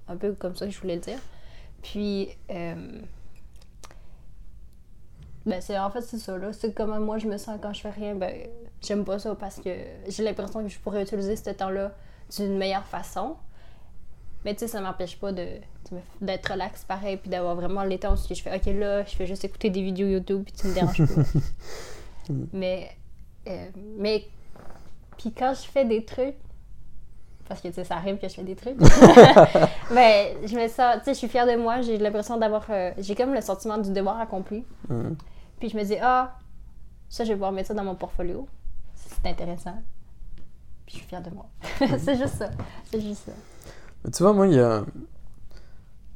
[0.08, 1.18] un peu comme ça que je voulais le dire.
[1.82, 2.30] Puis.
[2.50, 3.00] euh,
[5.46, 6.52] ben, c'est, en fait, c'est ça, là.
[6.52, 8.14] C'est comment moi je me sens quand je fais rien.
[8.14, 8.48] Ben,
[8.82, 9.70] j'aime pas ça parce que
[10.08, 11.92] j'ai l'impression que je pourrais utiliser ce temps-là
[12.36, 13.36] d'une meilleure façon.
[14.44, 15.46] Mais tu sais, ça m'empêche pas de,
[16.20, 19.26] d'être relax pareil, puis d'avoir vraiment les temps où je fais, ok, là, je fais
[19.26, 21.22] juste écouter des vidéos YouTube, puis tu me déranges pas.
[22.52, 22.90] mais,
[23.48, 23.66] euh,
[23.96, 24.24] mais,
[25.16, 26.36] puis quand je fais des trucs
[27.48, 28.76] Parce que, tu sais, ça arrive que je fais des trucs.
[29.90, 31.80] mais je me sens, tu sais, je suis fière de moi.
[31.80, 32.66] J'ai l'impression d'avoir.
[32.70, 34.64] euh, j'ai comme le sentiment du devoir accompli.
[34.88, 35.16] Mhm.
[35.58, 36.36] Puis je me dis, ah,
[37.08, 38.46] ça, je vais pouvoir mettre ça dans mon portfolio.
[38.94, 39.74] C'est intéressant.
[40.88, 41.44] Puis je suis fière de moi.
[41.98, 42.48] c'est juste ça.
[42.90, 43.32] C'est juste ça.
[44.02, 44.82] Mais tu vois, moi, il y a.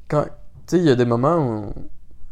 [0.07, 0.23] Quand.
[0.23, 0.29] Tu
[0.65, 1.73] sais, il y a des moments où.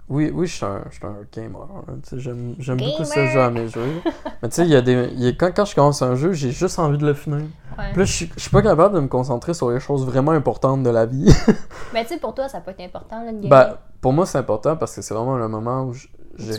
[0.10, 1.62] Oui, oui, je suis un, je suis un gamer.
[1.88, 3.28] hein, J'aime j'aime beaucoup Gamer!
[3.32, 4.02] jouer à mes jeux.
[4.42, 5.10] Mais tu sais, il y a des.
[5.14, 7.46] il y a- quand, quand je commence un jeu, j'ai juste envie de le finir.
[7.78, 7.92] Ouais.
[7.92, 10.32] Puis là, je suis- je suis pas capable de me concentrer sur les choses vraiment
[10.32, 11.32] importantes de la vie.
[11.94, 14.39] Mais tu sais, pour toi, ça peut être important, là, de ben, pour moi, c'est
[14.39, 16.10] important parce que c'est vraiment le moment où j'ai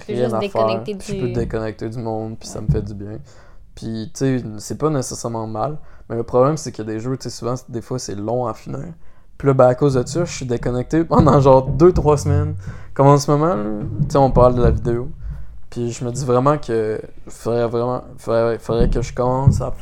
[0.07, 0.83] rien à faire.
[0.85, 3.19] du- Je peux déconnecter du monde, puis ça me fait du bien.
[3.75, 5.79] Puis, tu sais, c'est pas nécessairement mal.
[6.09, 8.15] Mais le problème, c'est qu'il y a des jeux, tu sais, souvent, des fois, c'est
[8.15, 8.93] long à finir.
[9.39, 12.55] Puis là, ben, à cause de ça, je suis déconnecté pendant genre 2-3 semaines.
[12.95, 13.57] Comme en ce moment,
[14.03, 15.09] tu sais, on parle de la vidéo.
[15.71, 19.73] Puis je me dis vraiment que faudrait vraiment faudrait, faudrait que je commence à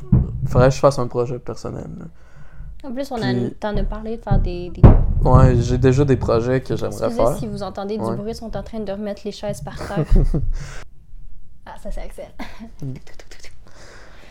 [0.46, 1.88] faudrait que je fasse un projet personnel.
[1.98, 2.88] là.
[2.88, 4.70] En plus, on a, puis- t'en as parlé de faire des.
[4.70, 4.82] des...
[5.24, 7.36] Ouais, j'ai déjà des projets que j'aimerais faire.
[7.36, 8.14] si vous entendez du Ouais.
[8.16, 10.06] bruit, ils sont en train de remettre les chaises par terre.
[11.66, 12.28] ah, ça, c'est Axel.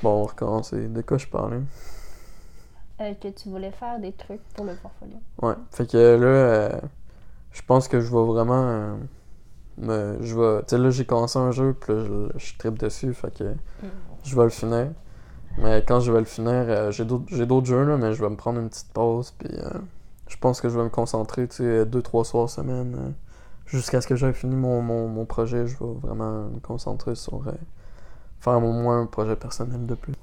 [0.01, 0.87] Bon, on va recommencer.
[0.87, 1.59] De quoi je parlais?
[3.01, 5.15] Euh, que tu voulais faire des trucs pour le portfolio.
[5.41, 5.55] Ouais.
[5.71, 6.81] Fait que là, euh,
[7.51, 8.63] je pense que je vais vraiment.
[8.67, 8.95] euh,
[9.77, 10.59] me, je vais.
[10.63, 13.13] Tu sais, là, j'ai commencé un jeu, puis là, je, je tripe dessus.
[13.13, 13.53] Fait que
[14.23, 14.87] je vais le finir.
[15.57, 18.21] Mais quand je vais le finir, euh, j'ai d'autres j'ai d'autres jeux, là, mais je
[18.21, 19.33] vais me prendre une petite pause.
[19.37, 19.69] Puis euh,
[20.27, 23.13] je pense que je vais me concentrer, tu sais, deux, trois soirs semaine.
[23.65, 27.43] Jusqu'à ce que j'aie fini mon, mon, mon projet, je vais vraiment me concentrer sur
[28.39, 30.13] faire au moins un projet personnel de plus.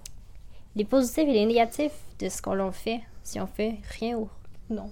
[0.75, 4.29] Les positifs et les négatifs de ce qu'on l'on fait, si on fait rien ou
[4.71, 4.91] non.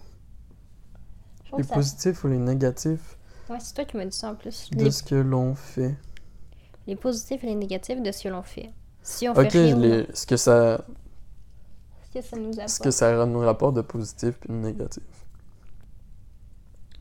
[1.56, 3.16] Les ça- positifs ou les négatifs
[3.50, 4.70] Ouais, c'est toi qui m'as dit ça en plus.
[4.70, 5.94] de Les, ce que l'on fait.
[6.86, 8.70] les positifs et les négatifs de ce que l'on fait.
[9.02, 9.82] Si on fait Ok, rien ou non.
[9.82, 10.84] les, ce que ça,
[12.02, 12.68] Est-ce que ça nous apporte?
[12.70, 15.02] ce que ça nous rapporte de positif puis de négatif.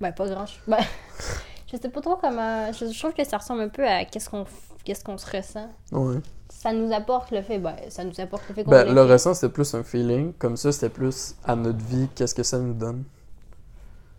[0.01, 0.59] Ben, pas grand chose.
[0.67, 0.83] Ben,
[1.71, 2.71] je sais pas trop comment.
[2.73, 4.45] Je, trouve que ça ressemble un peu à qu'est-ce qu'on
[4.83, 5.69] qu'est-ce qu'on se ressent.
[5.91, 6.17] Ouais.
[6.49, 7.59] Ça nous apporte le fait.
[7.59, 10.33] Ben, ça nous apporte le fait qu'on Ben, le ressent, c'était plus un feeling.
[10.33, 13.03] Comme ça, c'était plus à notre vie, qu'est-ce que ça nous donne.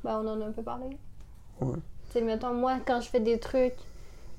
[0.03, 0.97] Ben, on en a un peu parlé.
[1.61, 1.77] Ouais.
[2.11, 3.77] Tu sais, mettons, moi, quand je fais des trucs,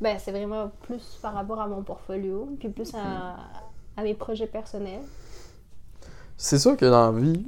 [0.01, 3.37] ben, c'est vraiment plus par rapport à mon portfolio, puis plus à,
[3.97, 5.01] à mes projets personnels.
[6.37, 7.45] C'est sûr que dans la vie,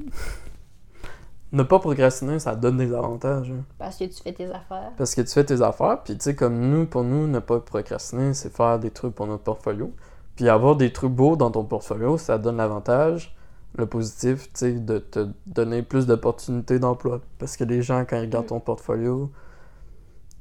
[1.58, 3.52] ne pas procrastiner, ça donne des avantages.
[3.52, 3.64] hein.
[3.78, 4.92] Parce que tu fais tes affaires.
[4.98, 7.60] Parce que tu fais tes affaires, puis tu sais, comme nous, pour nous, ne pas
[7.60, 9.92] procrastiner, c'est faire des trucs pour notre portfolio.
[10.36, 13.36] Puis avoir des trucs beaux dans ton portfolio, ça donne l'avantage,
[13.76, 17.22] le positif, tu sais, de te donner plus d'opportunités d'emploi.
[17.40, 19.32] Parce que les gens, quand ils regardent ton portfolio,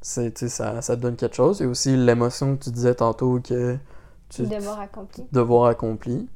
[0.02, 1.60] c'est, ça, ça te donne quelque chose.
[1.62, 3.76] Et aussi l'émotion que tu disais tantôt que
[4.28, 5.24] tu Devoir accompli.
[5.32, 6.28] devoir accompli.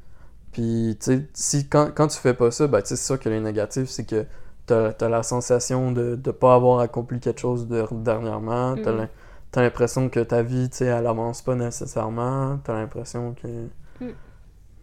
[0.53, 3.21] Puis, tu sais, si, quand, quand tu fais pas ça, ben, tu sais, c'est sûr
[3.21, 4.27] que les négatifs, c'est que
[4.71, 8.77] t'as as la sensation de ne pas avoir accompli quelque chose de, dernièrement.
[8.77, 9.09] T'as
[9.51, 12.59] t'as l'impression que ta vie, tu sais, elle avance pas nécessairement.
[12.63, 13.69] T'as l'impression que...
[14.01, 14.13] Mm.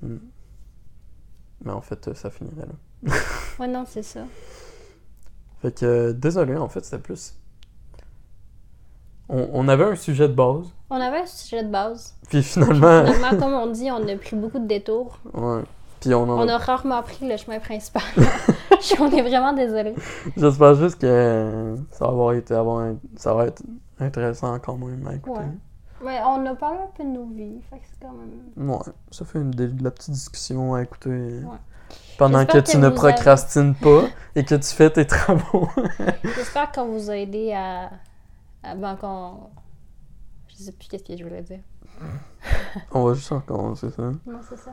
[0.01, 0.19] Mm.
[1.63, 3.13] Mais en fait, ça finirait là.
[3.59, 4.21] Ouais, non, c'est ça.
[5.61, 7.33] Fait que, euh, désolé, en fait, c'était plus...
[9.29, 12.15] On, on avait un sujet de base, On avait un sujet de base.
[12.29, 13.05] puis finalement...
[13.05, 15.17] Finalement, comme on dit, on a pris beaucoup de détours.
[15.33, 15.63] ouais.
[15.99, 18.03] Puis on en On a rarement pris le chemin principal.
[18.99, 19.95] on est vraiment désolé.
[20.35, 23.63] J'espère juste que ça va avoir été avoir ça va être
[23.99, 25.39] intéressant quand même à écouter.
[26.01, 26.19] Ouais.
[26.23, 28.69] On a parlé un peu de nos vies, fait que c'est quand même.
[28.69, 28.77] Ouais,
[29.09, 31.41] ça fait une, de la petite discussion à écouter
[32.17, 34.03] pendant que tu ne avez- procrastines pas
[34.35, 35.67] et que tu fais tes travaux.
[36.23, 37.89] J'espère qu'on vous a aidé à.
[38.63, 39.49] à ben, qu'on.
[40.49, 41.59] Je sais plus qu'est-ce que je voulais dire.
[42.91, 44.03] On va juste recommencer ça.
[44.03, 44.71] Non, c'est ça.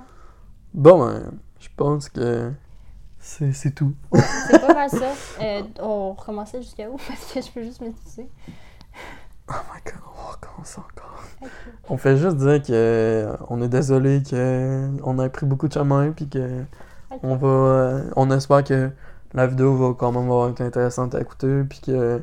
[0.72, 2.52] Bon, ben, je pense que
[3.24, 3.94] c'est c'est tout.
[4.12, 5.12] C'est pas mal ça.
[5.40, 6.96] Euh, on recommençait jusqu'à où?
[7.08, 8.28] Parce que je peux juste m'étudier.
[9.48, 11.22] Oh my god, on va recommencer encore.
[11.88, 15.72] On fait juste dire que euh, on est désolé que on a pris beaucoup de
[15.72, 16.64] chemin puis que
[17.22, 18.90] on va euh, on espère que
[19.32, 22.22] la vidéo va quand même avoir été intéressante à écouter puis que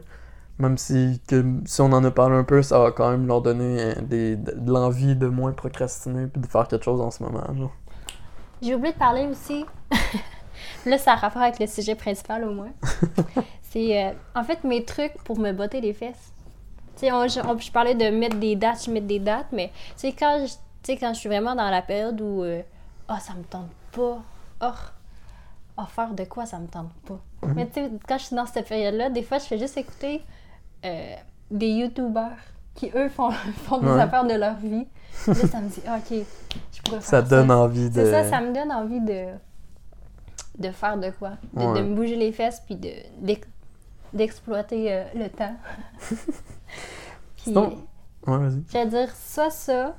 [0.60, 3.42] même si que si on en a parlé un peu ça va quand même leur
[3.42, 7.44] donner des, de, l'envie de moins procrastiner puis de faire quelque chose en ce moment.
[8.62, 9.66] J'ai oublié de parler aussi.
[10.86, 12.72] Là, ça a rapport avec le sujet principal au moins.
[13.62, 16.34] C'est euh, en fait mes trucs pour me botter les fesses.
[16.96, 19.48] Tu sais, on- je, on- je parlais de mettre des dates, je mets des dates,
[19.52, 22.44] mais tu sais, quand je, tu sais, quand je suis vraiment dans la période où
[22.44, 22.62] euh,
[23.08, 24.20] ah, ça me tente pas,
[24.62, 24.68] oh,
[25.78, 27.20] oh, faire de quoi ça me tente pas.
[27.56, 30.22] Mais tu sais, quand je suis dans cette période-là, des fois, je fais juste écouter
[30.86, 31.16] euh,
[31.50, 32.38] des YouTubers
[32.76, 33.30] qui, eux, font,
[33.66, 34.02] font des Ouais.
[34.02, 34.86] affaires de leur vie.
[35.28, 36.26] Là, ça me dit, ok,
[36.74, 39.28] je pourrais faire Ça donne envie de c'est ça, ça me donne envie de,
[40.58, 41.32] de faire de quoi?
[41.54, 41.80] De, Ouais.
[41.82, 42.90] de me bouger les fesses puis de,
[43.20, 43.48] d'ex-
[44.14, 45.56] d'exploiter euh, le temps.
[47.36, 47.78] puis, Sinon-
[48.28, 48.62] Ouais, vas-y.
[48.72, 49.96] j'allais dire soit ça,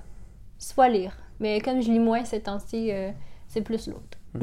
[0.58, 1.12] soit lire.
[1.40, 3.10] Mais comme je lis moins ces temps-ci, euh,
[3.48, 4.18] c'est plus l'autre.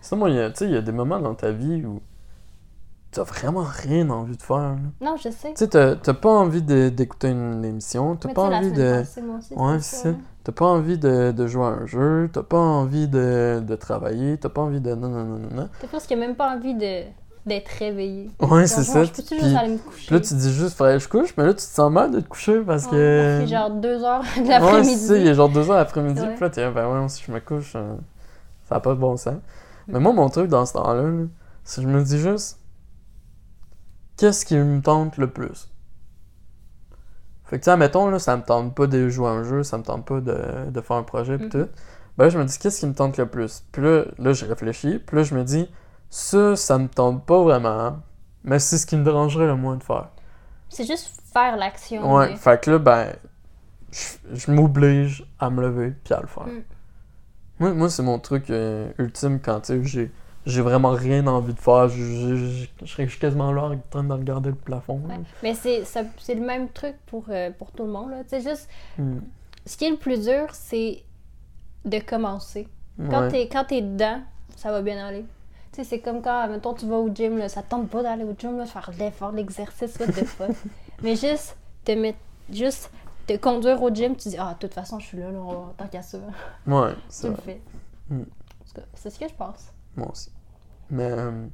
[0.00, 2.00] Sinon, y a- tu sais, il y a des moments dans ta vie où
[3.10, 4.56] t'as vraiment rien envie de faire.
[4.56, 4.76] là.
[5.00, 5.52] Non, je sais.
[5.54, 8.98] Tu sais, t'as pas envie de- d'écouter une émission, t'as pas envie de.
[8.98, 10.14] passée, moi aussi, Ouais, c'est ça.
[10.46, 14.38] T'as pas envie de, de jouer à un jeu, t'as pas envie de, de travailler,
[14.38, 14.94] t'as pas envie de.
[14.94, 15.68] Non, non, non, non, non.
[15.80, 17.02] T'as presque même pas envie de,
[17.44, 18.30] d'être réveillé.
[18.40, 19.02] Ouais, c'est ça.
[19.02, 20.06] Je Puis- juste aller me coucher?
[20.06, 22.12] Puis là, tu dis juste, faudrait que je couche, mais là, tu te sens mal
[22.12, 23.38] de te coucher parce Ouais, que.
[23.40, 24.94] fait genre deux heures de Ouais, l'après-midi.
[24.94, 26.30] c'est ça, il est genre 2 heures l'après-midi, Ouais.
[26.34, 27.96] puis là, t'es ben ouais, si je me couche, euh,
[28.68, 29.34] ça n'a pas de bon sens.
[29.88, 31.24] Mais moi, mon truc dans ce temps-là, là,
[31.64, 32.60] c'est que je me dis juste,
[34.16, 35.68] qu'est-ce qui me tente le plus?
[37.46, 39.62] Fait que, tu sais, admettons, là, ça me tente pas de jouer à un jeu,
[39.62, 41.50] ça me tente pas de, de faire un projet, pis Mhm.
[41.50, 41.68] tout.
[42.18, 43.62] Ben là, je me dis, qu'est-ce qui me tente le plus?
[43.72, 45.70] Puis là, là, je réfléchis, puis là, je me dis,
[46.10, 47.98] ça, ça me tente pas vraiment,
[48.42, 50.08] mais c'est ce qui me dérangerait le moins de faire.
[50.68, 52.12] C'est juste faire l'action.
[52.14, 53.12] Ouais, mais- fait que là, ben,
[53.92, 56.46] je, je m'oblige à me lever puis à le faire.
[56.46, 56.62] Mm.
[57.60, 60.10] Moi, moi c'est mon truc euh, ultime quand, tu sais, j'ai,
[60.46, 61.88] j'ai vraiment rien envie de faire.
[61.88, 62.36] Je, je,
[62.84, 65.00] je- quasiment là en train de regarder le plafond.
[65.08, 65.18] Ouais.
[65.42, 65.84] Mais c'est,
[66.34, 68.10] le même truc pour, euh, pour tout le monde.
[68.10, 68.22] Là.
[68.24, 68.68] Tu juste,
[68.98, 69.18] Mm.
[69.66, 71.02] ce qui est le plus dur, c'est
[71.84, 72.68] de commencer.
[73.10, 73.28] Quand Ouais.
[73.28, 74.20] t'es quand t'es dedans,
[74.56, 75.24] ça va bien aller.
[75.72, 78.24] Tu c'est comme quand, mettons, tu vas au gym, là, ça te tente pas d'aller
[78.24, 80.50] au gym, là, faire l'effort, l'exercice, what the fuck.
[81.02, 82.18] Mais juste te mettre,
[82.50, 82.90] juste
[83.26, 85.40] te conduire au gym, tu dis, ah, de toute façon, je suis là, là,
[85.76, 86.18] tant qu'à ça.
[86.66, 87.60] Ouais, Tu le fais.
[88.08, 88.22] Mm.
[88.74, 89.66] Cas, C'est ce que je pense.
[89.96, 90.30] Moi aussi.
[90.90, 91.46] Mais, euh,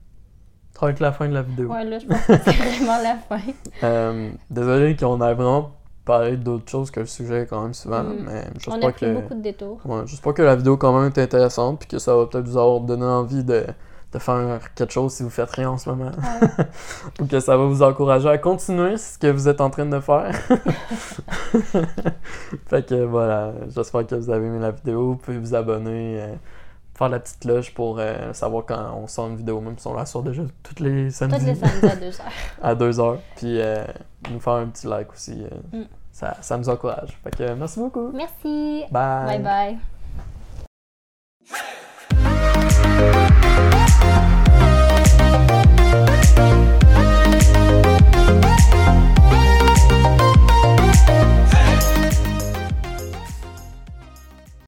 [0.73, 1.69] ça va être la fin de la vidéo.
[1.71, 2.53] Ouais, là, je pense que c'est
[2.85, 3.41] vraiment la fin.
[3.85, 5.73] Euh, désolé qu'on ait vraiment
[6.05, 8.17] parlé d'autres choses que le sujet quand même souvent, Mm.
[8.27, 9.15] mais On j'espère a pris que...
[9.15, 9.81] beaucoup de détours.
[9.85, 12.57] Ouais, j'espère que la vidéo quand même est intéressante puis que ça va peut-être vous
[12.59, 13.65] avoir donné envie de,
[14.13, 16.07] de faire quelque chose si vous faites rien en ce moment.
[16.11, 16.65] Ouais.
[17.21, 20.01] Ou que ça va vous encourager à continuer ce que vous êtes en train de
[20.01, 20.35] faire.
[22.67, 25.13] fait que voilà, j'espère que vous avez aimé la vidéo.
[25.13, 26.35] Vous pouvez vous abonner, euh,
[26.95, 29.61] faire la petite loge pour euh, savoir quand on sort une vidéo.
[29.61, 31.39] Même si on la sort déjà toutes les samedis.
[31.39, 32.21] Toutes les samedis à 2h.
[32.63, 33.19] à 2h.
[33.37, 33.85] Puis euh,
[34.31, 35.45] nous faire un petit like aussi.
[35.45, 35.87] Euh, mm.
[36.13, 37.19] Ça, ça nous encourage.
[37.25, 38.11] Fait que merci beaucoup.
[38.13, 38.85] Merci.
[38.91, 39.39] Bye.
[39.41, 39.79] Bye
[41.51, 41.79] bye.